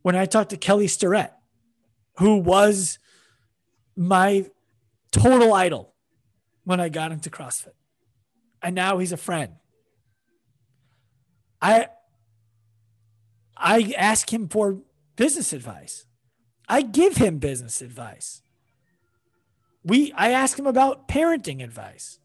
[0.03, 1.33] When I talked to Kelly Starrett,
[2.19, 2.99] who was
[3.97, 4.47] my
[5.13, 5.95] total idol
[6.65, 7.75] when I got into CrossFit,
[8.63, 9.55] and now he's a friend.
[11.61, 11.89] I
[13.57, 14.81] I ask him for
[15.17, 16.07] business advice.
[16.71, 18.43] I give him business advice.
[19.85, 22.21] We I ask him about parenting advice.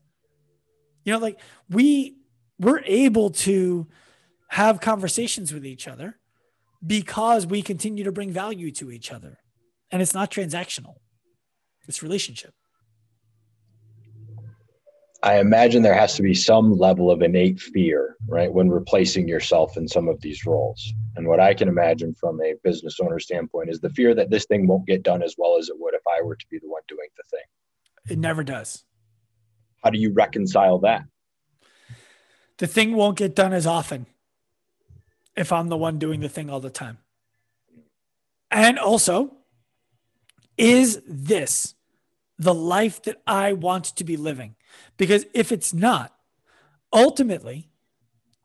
[1.03, 2.17] You know, like we
[2.59, 3.87] we're able to
[4.49, 6.19] have conversations with each other
[6.85, 9.39] because we continue to bring value to each other.
[9.91, 10.95] And it's not transactional.
[11.87, 12.53] It's relationship.
[15.25, 19.75] I imagine there has to be some level of innate fear, right, when replacing yourself
[19.75, 20.93] in some of these roles.
[21.15, 24.45] And what I can imagine from a business owner standpoint is the fear that this
[24.45, 26.69] thing won't get done as well as it would if I were to be the
[26.69, 28.13] one doing the thing.
[28.13, 28.83] It never does.
[29.83, 31.05] How do you reconcile that?
[32.59, 34.05] The thing won't get done as often
[35.35, 36.99] if I'm the one doing the thing all the time.
[38.51, 39.37] And also,
[40.55, 41.73] is this
[42.37, 44.55] the life that I want to be living?
[44.97, 46.13] Because if it's not,
[46.91, 47.69] ultimately,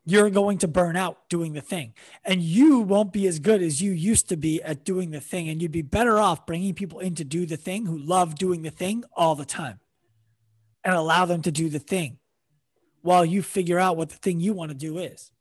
[0.05, 1.93] you're going to burn out doing the thing.
[2.25, 5.47] And you won't be as good as you used to be at doing the thing.
[5.49, 8.63] And you'd be better off bringing people in to do the thing who love doing
[8.63, 9.79] the thing all the time
[10.83, 12.17] and allow them to do the thing
[13.01, 15.31] while you figure out what the thing you want to do is.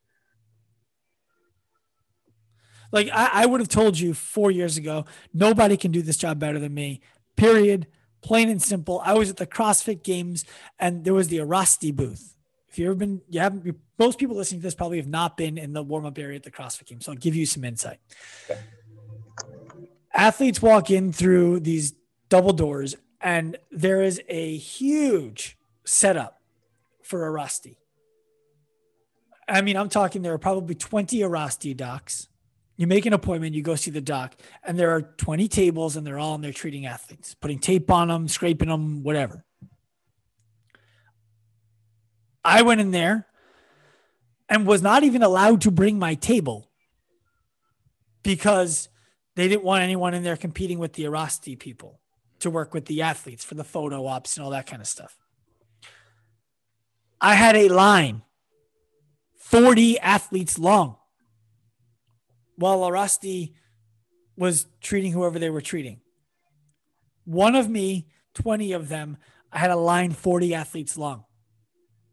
[2.93, 6.39] Like I, I would have told you four years ago nobody can do this job
[6.39, 7.01] better than me
[7.37, 7.87] period
[8.23, 10.45] plain and simple i was at the crossfit games
[10.79, 12.35] and there was the Airrosti booth
[12.71, 15.59] if you've ever been, you haven't, most people listening to this probably have not been
[15.59, 17.05] in the warm up area at the CrossFit Games.
[17.05, 17.99] So I'll give you some insight.
[18.49, 18.61] Okay.
[20.15, 21.95] Athletes walk in through these
[22.29, 26.41] double doors, and there is a huge setup
[27.03, 27.77] for Airrosti.
[29.49, 32.29] I mean, I'm talking there are probably 20 Airrosti docs.
[32.81, 36.07] You make an appointment, you go see the doc, and there are 20 tables, and
[36.07, 39.45] they're all in there treating athletes, putting tape on them, scraping them, whatever.
[42.43, 43.27] I went in there
[44.49, 46.71] and was not even allowed to bring my table
[48.23, 48.89] because
[49.37, 52.01] they didn't want anyone in there competing with the Airrosti people
[52.39, 55.19] to work with the athletes for the photo ops and all that kind of stuff.
[57.21, 58.23] I had a line
[59.37, 60.97] 40 athletes long
[62.61, 63.55] while Airrosti
[64.37, 66.01] was treating whoever they were treating.
[67.25, 69.17] One of me, 20 of them,
[69.51, 71.25] I had a line 40 athletes long.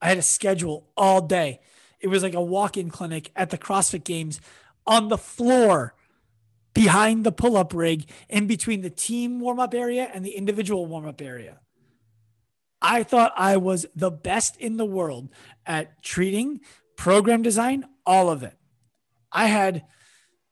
[0.02, 1.60] I had a schedule all day.
[2.00, 4.40] It was like a walk in clinic at the CrossFit Games
[4.86, 5.96] on the floor
[6.74, 10.86] behind the pull up rig in between the team warm up area and the individual
[10.86, 11.60] warm up area.
[12.82, 15.30] I thought I was the best in the world
[15.66, 16.62] at treating,
[16.96, 18.54] program design, all of it.
[19.32, 19.84] I had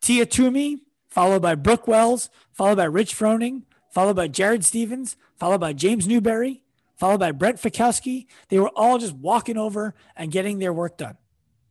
[0.06, 5.60] Tia Toomey, followed by Brooke Wells, followed by Rich Froning, followed by Jared Stevens, followed
[5.60, 6.62] by James Newbury,
[6.96, 8.28] followed by Brent Fikowski.
[8.50, 11.18] They were all just walking over and getting their work done,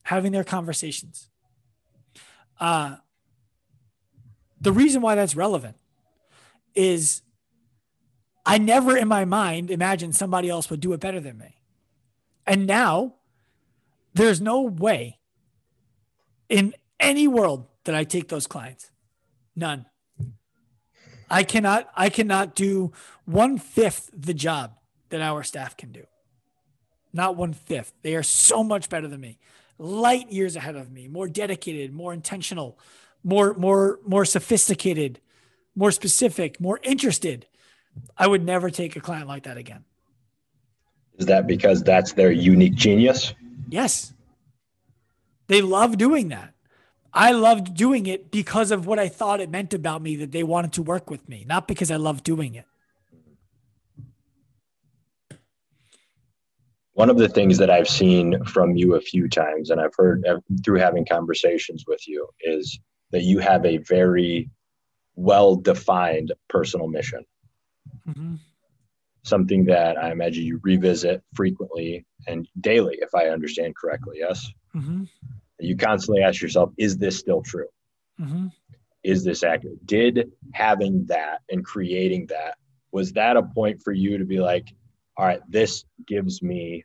[0.02, 1.28] having their conversations.
[2.58, 2.96] Uh,
[4.60, 5.76] the reason why that's relevant
[6.74, 7.22] is
[8.44, 11.54] I never in my mind imagined somebody else would do it better than me.
[12.48, 13.14] And now
[14.12, 15.20] there's no way
[16.48, 18.90] in any world that I take those clients.
[19.56, 19.86] None.
[21.30, 22.92] I cannot I cannot do
[23.24, 24.78] one fifth the job
[25.10, 26.04] that our staff can do.
[27.12, 27.92] Not one fifth.
[28.02, 29.38] They are so much better than me,
[29.78, 32.78] light years ahead of me, more dedicated, more intentional,
[33.22, 35.20] more, more, more sophisticated,
[35.76, 37.46] more specific, more interested.
[38.16, 39.84] I would never take a client like that again.
[41.18, 43.34] Is that because that's their unique genius?
[43.68, 44.12] Yes.
[45.46, 46.53] They love doing that.
[47.14, 50.42] I loved doing it because of what I thought it meant about me that they
[50.42, 52.66] wanted to work with me, not because I loved doing it.
[56.94, 60.24] one of the things that I've seen from you a few times, and I've heard
[60.64, 62.78] through having conversations with you, is
[63.10, 64.48] that you have a very
[65.16, 67.24] well defined personal mission.
[68.08, 68.36] Mm-hmm.
[69.24, 74.18] Something that I imagine you revisit frequently and daily, if I understand correctly.
[74.20, 74.48] Yes.
[74.74, 75.04] Mm-hmm.
[75.60, 77.68] You constantly ask yourself, is this still true?
[78.20, 78.48] Mm-hmm.
[79.02, 79.86] Is this accurate?
[79.86, 82.56] Did having that and creating that,
[82.92, 84.72] was that a point for you to be like,
[85.16, 86.84] all right, this gives me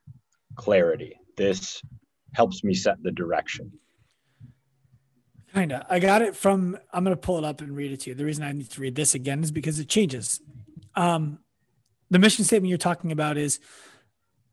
[0.55, 1.19] clarity.
[1.37, 1.81] This
[2.33, 3.71] helps me set the direction.
[5.53, 5.83] Kind of.
[5.89, 8.15] I got it from, I'm going to pull it up and read it to you.
[8.15, 10.41] The reason I need to read this again is because it changes.
[10.95, 11.39] Um,
[12.11, 13.59] the mission statement you're talking about is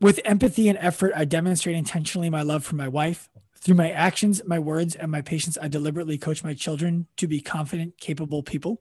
[0.01, 3.29] with empathy and effort, I demonstrate intentionally my love for my wife.
[3.67, 7.41] Through my actions, my words, and my patience, I deliberately coach my children to be
[7.41, 8.81] confident, capable people.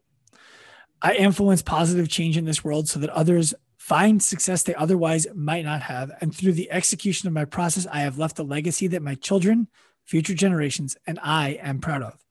[1.02, 5.66] I influence positive change in this world so that others find success they otherwise might
[5.66, 6.12] not have.
[6.22, 9.70] And through the execution of my process, I have left a legacy that my children,
[10.04, 12.24] future generations, and I am proud of.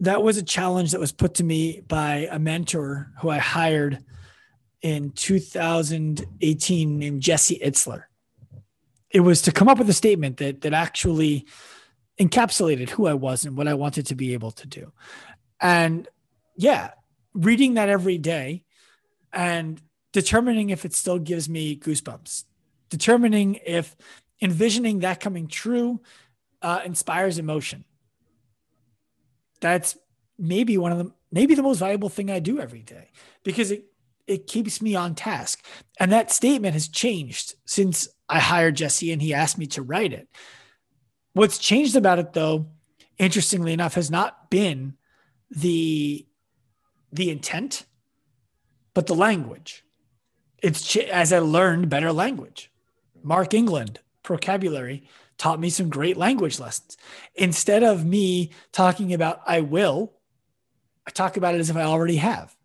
[0.00, 4.04] that was a challenge that was put to me by a mentor who I hired
[4.82, 8.06] in 2018 named Jesse Itzler.
[9.10, 11.46] It was to come up with a statement that that actually
[12.20, 14.92] encapsulated who I was and what I wanted to be able to do.
[15.60, 16.08] And
[16.56, 16.92] yeah,
[17.34, 18.64] reading that every day
[19.32, 19.80] and
[20.12, 22.44] determining if it still gives me goosebumps,
[22.88, 23.94] determining if
[24.40, 26.00] envisioning that coming true
[26.62, 27.84] uh, inspires emotion.
[29.60, 29.96] That's
[30.38, 33.10] maybe one of the maybe the most valuable thing I do every day
[33.42, 33.86] because it
[34.26, 35.64] it keeps me on task.
[36.00, 40.12] And that statement has changed since I hired Jesse and he asked me to write
[40.12, 40.28] it.
[41.32, 42.66] What's changed about it though,
[43.18, 44.96] interestingly enough, has not been
[45.50, 46.26] the
[47.12, 47.86] the intent,
[48.94, 49.84] but the language.
[50.62, 52.72] It's as I learned better language.
[53.22, 55.08] Mark England, vocabulary,
[55.38, 56.96] taught me some great language lessons.
[57.34, 60.12] Instead of me talking about I will,
[61.06, 62.56] I talk about it as if I already have.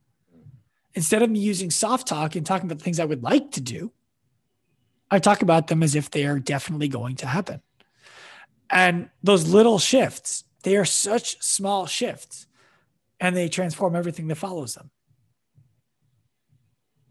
[0.94, 3.62] Instead of me using soft talk and talking about the things I would like to
[3.62, 3.92] do,
[5.12, 7.62] I talk about them as if they are definitely going to happen.
[8.70, 12.48] And those little shifts, they are such small shifts
[13.20, 14.90] and they transform everything that follows them.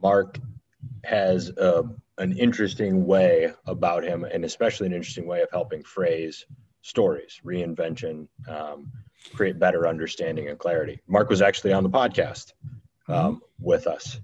[0.03, 0.39] Mark
[1.05, 1.85] has a,
[2.19, 6.47] an interesting way about him, and especially an interesting way of helping phrase
[6.83, 8.91] stories, reinvention, um,
[9.35, 10.99] create better understanding and clarity.
[11.07, 12.53] Mark was actually on the podcast
[13.09, 13.35] um, mm-hmm.
[13.61, 14.19] with us.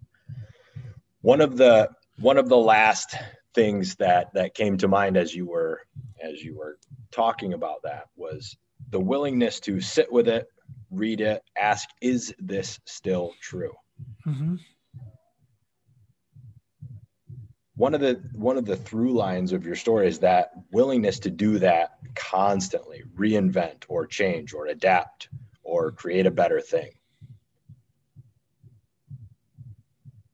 [1.20, 3.14] One of the one of the last
[3.56, 5.80] things that that came to mind as you were
[6.22, 6.78] as you were
[7.10, 8.56] talking about that was
[8.90, 10.46] the willingness to sit with it,
[10.90, 13.72] read it, ask, is this still true?
[14.26, 14.56] Mm-hmm.
[17.76, 21.30] One of the one of the through lines of your story is that willingness to
[21.30, 25.28] do that constantly, reinvent or change or adapt
[25.62, 26.92] or create a better thing.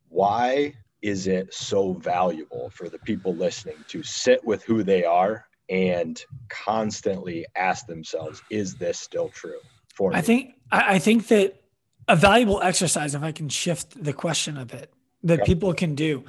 [0.08, 5.46] Why is it so valuable for the people listening to sit with who they are
[5.68, 9.58] and constantly ask themselves, is this still true?
[9.94, 10.16] for me.
[10.16, 11.60] I think I think that
[12.08, 14.92] a valuable exercise, if I can shift the question a bit,
[15.24, 16.24] that people can do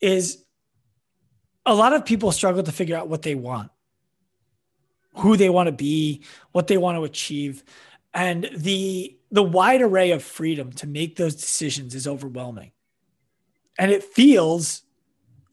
[0.00, 0.44] is
[1.66, 3.70] a lot of people struggle to figure out what they want,
[5.16, 6.22] who they want to be,
[6.52, 7.62] what they want to achieve.
[8.14, 12.72] And the the wide array of freedom to make those decisions is overwhelming.
[13.82, 14.82] And it feels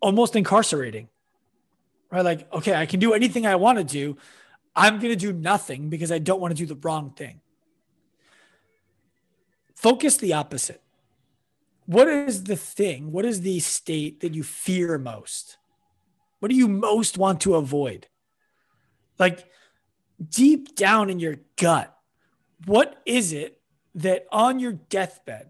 [0.01, 1.09] almost incarcerating.
[2.11, 2.23] Right?
[2.23, 4.17] Like, okay, I can do anything I want to do.
[4.75, 7.41] I'm going to do nothing because I don't want to do the wrong thing.
[9.73, 10.83] Focus the opposite.
[11.87, 13.11] What is the thing?
[13.11, 15.57] What is the state that you fear most?
[16.39, 18.09] What do you most want to avoid?
[19.17, 19.49] Like
[20.29, 21.97] deep down in your gut,
[22.67, 23.59] what is it
[23.95, 25.49] that on your deathbed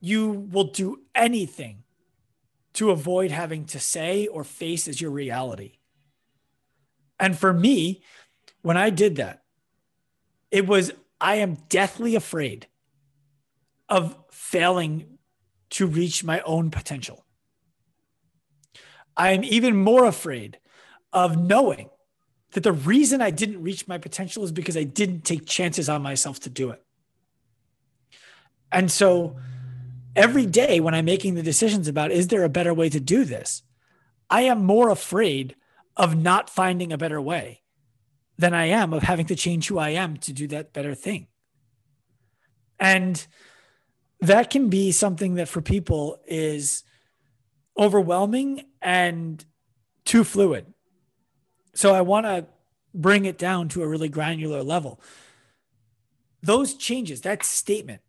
[0.00, 1.82] you will do anything
[2.74, 5.78] to avoid having to say or face as your reality?
[7.18, 8.02] And for me,
[8.62, 9.42] when I did that,
[10.50, 12.66] it was I am deathly afraid
[13.88, 15.18] of failing
[15.70, 17.24] to reach my own potential.
[19.16, 20.58] I am even more afraid
[21.12, 21.88] of knowing
[22.52, 26.02] that the reason I didn't reach my potential is because I didn't take chances on
[26.02, 26.82] myself to do it.
[28.70, 29.36] And so
[30.16, 33.24] every day when I'm making the decisions about is there a better way to do
[33.24, 33.62] this,
[34.28, 35.54] I am more afraid
[35.96, 37.62] of not finding a better way
[38.38, 41.28] than I am of having to change who I am to do that better thing.
[42.78, 43.24] And
[44.20, 46.82] that can be something that for people is
[47.78, 49.44] overwhelming and
[50.04, 50.66] too fluid.
[51.74, 52.46] So I want to
[52.94, 55.00] bring it down to a really granular level.
[56.42, 58.00] Those changes, that statement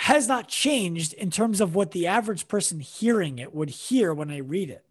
[0.00, 4.30] has not changed in terms of what the average person hearing it would hear when
[4.30, 4.82] I read it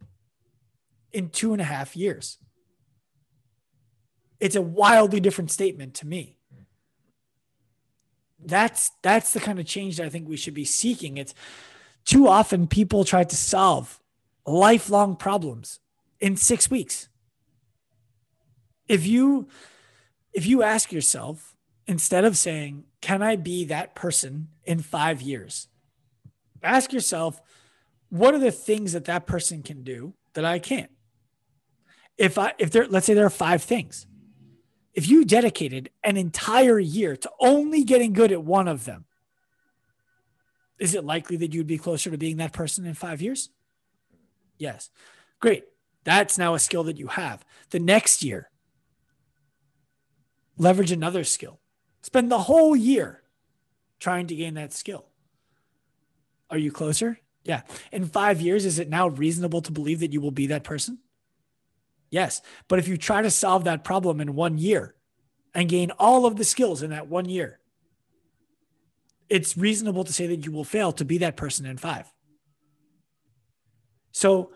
[1.11, 2.38] in two and a half years.
[4.40, 6.38] It's a wildly different statement to me.
[8.40, 11.18] That's that's the kind of change that I think we should be seeking.
[11.18, 11.34] It's
[12.06, 13.99] too often people try to solve
[14.45, 15.80] lifelong problems
[16.19, 17.10] in 6 weeks.
[18.88, 19.48] If you
[20.34, 21.56] if you ask yourself
[21.88, 25.67] instead of saying, "Can I be that person in 5 years?"
[26.61, 27.41] Ask yourself,
[28.09, 30.91] what are the things that that person can do that I can't?
[32.19, 34.05] if I if there let's say there are five things.
[34.93, 39.05] If you dedicated an entire year to only getting good at one of them,
[40.77, 43.49] is it likely that you'd be closer to being that person in 5 years?
[44.57, 44.89] Yes.
[45.39, 45.63] Great.
[46.03, 47.45] That's now a skill that you have.
[47.69, 48.49] The next year,
[50.57, 51.59] leverage another skill.
[52.01, 53.21] Spend the whole year
[53.99, 55.05] trying to gain that skill.
[56.49, 57.19] Are you closer?
[57.43, 57.61] Yeah.
[57.91, 60.99] In five years, is it now reasonable to believe that you will be that person?
[62.09, 62.41] Yes.
[62.67, 64.95] But if you try to solve that problem in one year
[65.53, 67.59] and gain all of the skills in that one year,
[69.30, 72.11] it's reasonable to say that you will fail to be that person in five.
[74.11, 74.51] So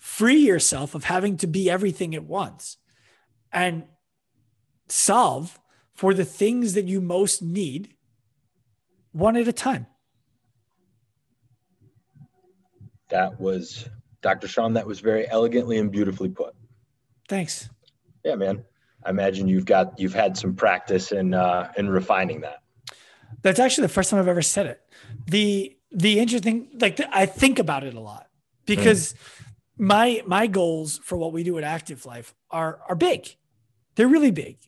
[0.00, 2.78] free yourself of having to be everything at once
[3.52, 3.84] and
[4.88, 5.58] solve
[5.98, 7.92] for the things that you most need
[9.10, 9.84] one at a time.
[13.08, 13.88] That was
[14.22, 14.46] Dr.
[14.46, 14.74] Sean.
[14.74, 16.54] That was very elegantly and beautifully put.
[17.28, 17.68] Thanks.
[18.24, 18.64] Yeah, man.
[19.04, 22.62] I imagine you've got you've had some practice in uh, in refining that.
[23.42, 24.80] That's actually the first time I've ever said it.
[25.26, 28.28] The the interesting like I think about it a lot
[28.66, 29.16] because mm.
[29.78, 33.34] my my goals for what we do at Active Life are are big.
[33.96, 34.58] They're really big.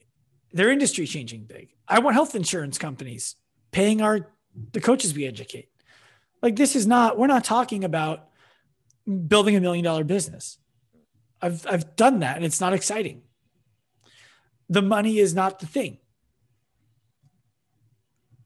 [0.52, 1.74] They're industry changing big.
[1.86, 3.36] I want health insurance companies
[3.70, 4.32] paying our
[4.72, 5.68] the coaches we educate.
[6.43, 8.28] Like this is not we're not talking about
[9.27, 10.59] building a million dollar business.
[11.40, 13.22] I've I've done that and it's not exciting.
[14.68, 15.98] The money is not the thing.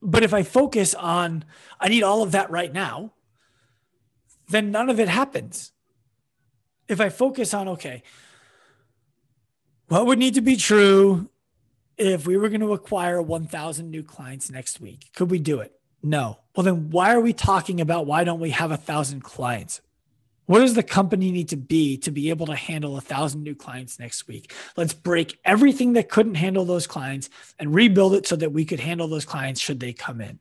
[0.02, 1.44] But if I focus on
[1.80, 3.12] I need all of that right now,
[4.48, 5.72] then none of it happens.
[6.86, 8.02] If I focus on okay,
[9.88, 11.30] what would need to be true
[11.96, 15.10] if we were going to acquire 1,000 new clients next week?
[15.14, 15.72] Could we do it?
[16.02, 16.38] No.
[16.54, 19.80] Well, then why are we talking about why don't we have a thousand clients?
[20.46, 23.54] What does the company need to be to be able to handle a thousand new
[23.54, 24.52] clients next week?
[24.76, 28.80] Let's break everything that couldn't handle those clients and rebuild it so that we could
[28.80, 30.40] handle those clients should they come in.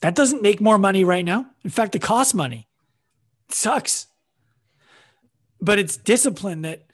[0.00, 1.46] That doesn't make more money right now.
[1.62, 2.68] In fact, it costs money.
[3.48, 4.08] It sucks.
[5.60, 6.86] But it's discipline that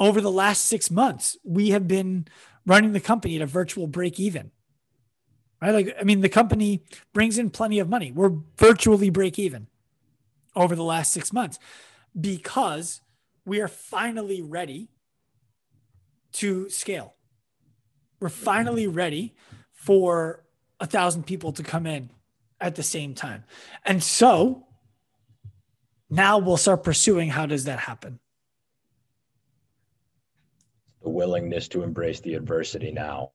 [0.00, 2.26] over the last six months, we have been
[2.66, 4.50] running the company at a virtual break even.
[5.60, 5.74] Right?
[5.74, 8.10] Like, I mean, the company brings in plenty of money.
[8.10, 9.66] We're virtually break even
[10.56, 11.58] over the last six months
[12.18, 13.02] because
[13.44, 14.88] we are finally ready
[16.32, 17.14] to scale.
[18.20, 19.34] We're finally ready
[19.72, 20.44] for
[20.78, 22.10] a thousand people to come in
[22.58, 23.44] at the same time.
[23.84, 24.66] And so
[26.08, 28.18] now we'll start pursuing how does that happen?
[31.02, 33.32] The willingness to embrace the adversity now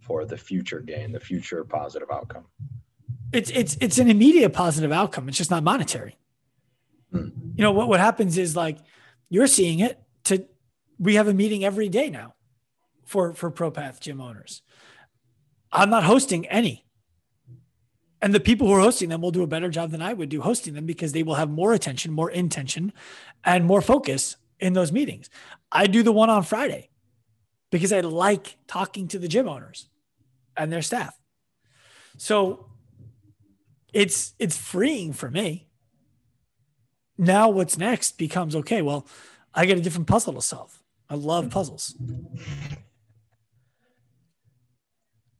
[0.00, 2.44] for the future gain, the future positive outcome.
[3.32, 5.28] It's it's it's an immediate positive outcome.
[5.28, 6.16] It's just not monetary.
[7.12, 7.28] Hmm.
[7.54, 8.78] You know what what happens is like
[9.28, 10.46] you're seeing it to
[10.98, 12.34] we have a meeting every day now
[13.04, 14.62] for for ProPath gym owners.
[15.72, 16.86] I'm not hosting any.
[18.20, 20.28] And the people who are hosting them will do a better job than I would
[20.28, 22.92] do hosting them because they will have more attention, more intention,
[23.44, 25.30] and more focus in those meetings.
[25.70, 26.90] I do the one on Friday
[27.70, 29.88] because I like talking to the gym owners
[30.56, 31.18] and their staff.
[32.16, 32.66] So
[33.92, 35.68] it's it's freeing for me
[37.18, 39.06] now what's next becomes okay, well,
[39.52, 40.78] I get a different puzzle to solve.
[41.10, 41.52] I love mm-hmm.
[41.52, 41.94] puzzles.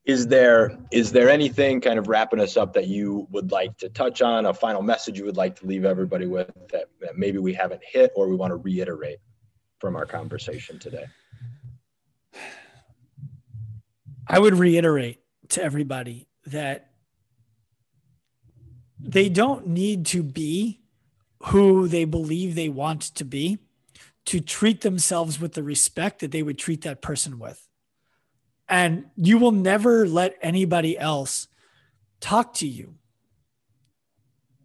[0.05, 3.89] Is there is there anything kind of wrapping us up that you would like to
[3.91, 7.39] touch on, a final message you would like to leave everybody with that, that maybe
[7.39, 9.19] we haven't hit or we want to reiterate
[9.79, 11.05] from our conversation today?
[14.29, 16.91] I would reiterate to everybody that
[19.01, 20.81] they don't need to be
[21.45, 23.59] who they believe they want to be
[24.27, 27.67] to treat themselves with the respect that they would treat that person with.
[28.69, 31.49] And you will never let anybody else
[32.21, 32.97] talk to you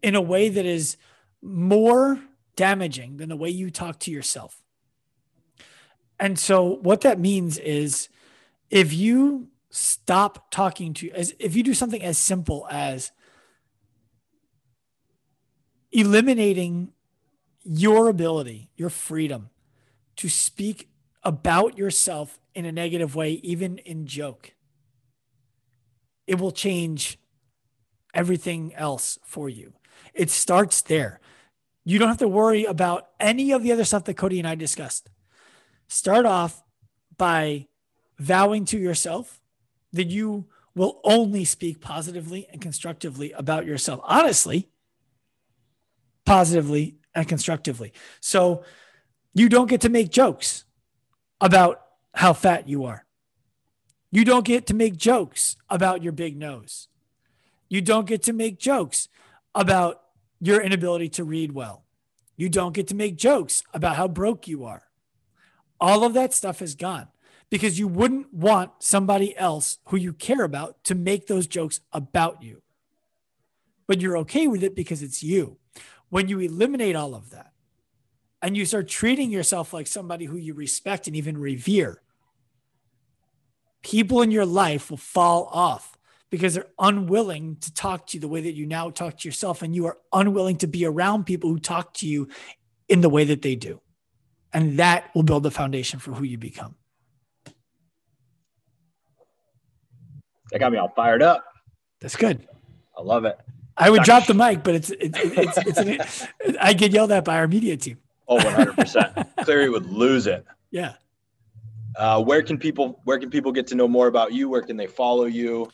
[0.02, 0.98] in a way that is
[1.40, 2.20] more
[2.56, 4.60] damaging than the way you talk to yourself.
[6.20, 8.08] And so, what that means is
[8.70, 13.10] if you stop talking to, as if you do something as simple as,
[15.90, 16.92] eliminating
[17.64, 19.50] your ability, your freedom
[20.16, 20.88] to speak
[21.24, 24.54] about yourself in a negative way, even in joke.
[26.28, 27.18] It will change
[28.12, 29.72] everything else for you.
[30.14, 31.20] It starts there.
[31.84, 34.54] You don't have to worry about any of the other stuff that Cody and I
[34.54, 35.10] discussed.
[35.88, 36.62] Start off
[37.16, 37.66] by
[38.18, 39.40] vowing to yourself
[39.94, 44.00] that you will only speak positively and constructively about yourself.
[44.04, 44.68] Honestly,
[46.26, 47.92] positively and constructively.
[48.20, 48.64] So
[49.34, 50.64] you don't get to make jokes
[51.40, 51.80] about
[52.12, 53.04] how fat you are.
[54.10, 56.88] You don't get to make jokes about your big nose.
[57.68, 59.08] You don't get to make jokes
[59.54, 60.00] about
[60.40, 61.84] your inability to read well.
[62.36, 64.82] You don't get to make jokes about how broke you are.
[65.80, 67.08] All of that stuff is gone
[67.54, 72.42] because you wouldn't want somebody else who you care about to make those jokes about
[72.42, 72.60] you.
[73.86, 75.58] But you're okay with it because it's you.
[76.08, 77.52] When you eliminate all of that
[78.42, 82.02] and you start treating yourself like somebody who you respect and even revere,
[83.82, 85.96] people in your life will fall off
[86.30, 89.62] because they're unwilling to talk to you the way that you now talk to yourself.
[89.62, 92.26] And you are unwilling to be around people who talk to you
[92.88, 93.80] in the way that they do.
[94.52, 96.74] And that will build the foundation for who you become.
[100.54, 101.44] That got me all fired up.
[102.00, 102.46] That's good.
[102.96, 103.36] I love it.
[103.76, 104.06] I would Dr.
[104.06, 107.48] drop the mic, but it's it, it's it's, an, I get yelled at by our
[107.48, 107.98] media team.
[108.28, 109.12] Oh, 100 percent.
[109.38, 110.46] Clary would lose it.
[110.70, 110.92] Yeah.
[111.96, 114.48] Uh, where can people where can people get to know more about you?
[114.48, 115.68] Where can they follow you?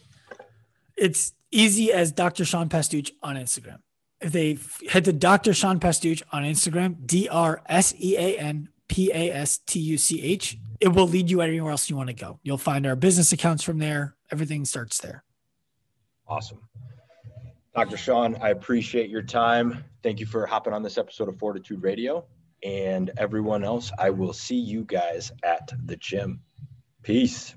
[0.96, 2.46] It's easy as Dr.
[2.46, 3.80] Sean Pastuch on Instagram.
[4.22, 4.56] If they
[4.88, 5.52] head to Dr.
[5.52, 9.98] Sean Pastuch on Instagram, D R S E A N P A S T U
[9.98, 12.40] C H, it will lead you anywhere else you want to go.
[12.42, 14.16] You'll find our business accounts from there.
[14.30, 15.24] Everything starts there.
[16.28, 16.60] Awesome.
[17.74, 17.96] Dr.
[17.96, 19.84] Sean, I appreciate your time.
[20.02, 22.24] Thank you for hopping on this episode of Fortitude Radio.
[22.62, 26.40] And everyone else, I will see you guys at the gym.
[27.02, 27.54] Peace.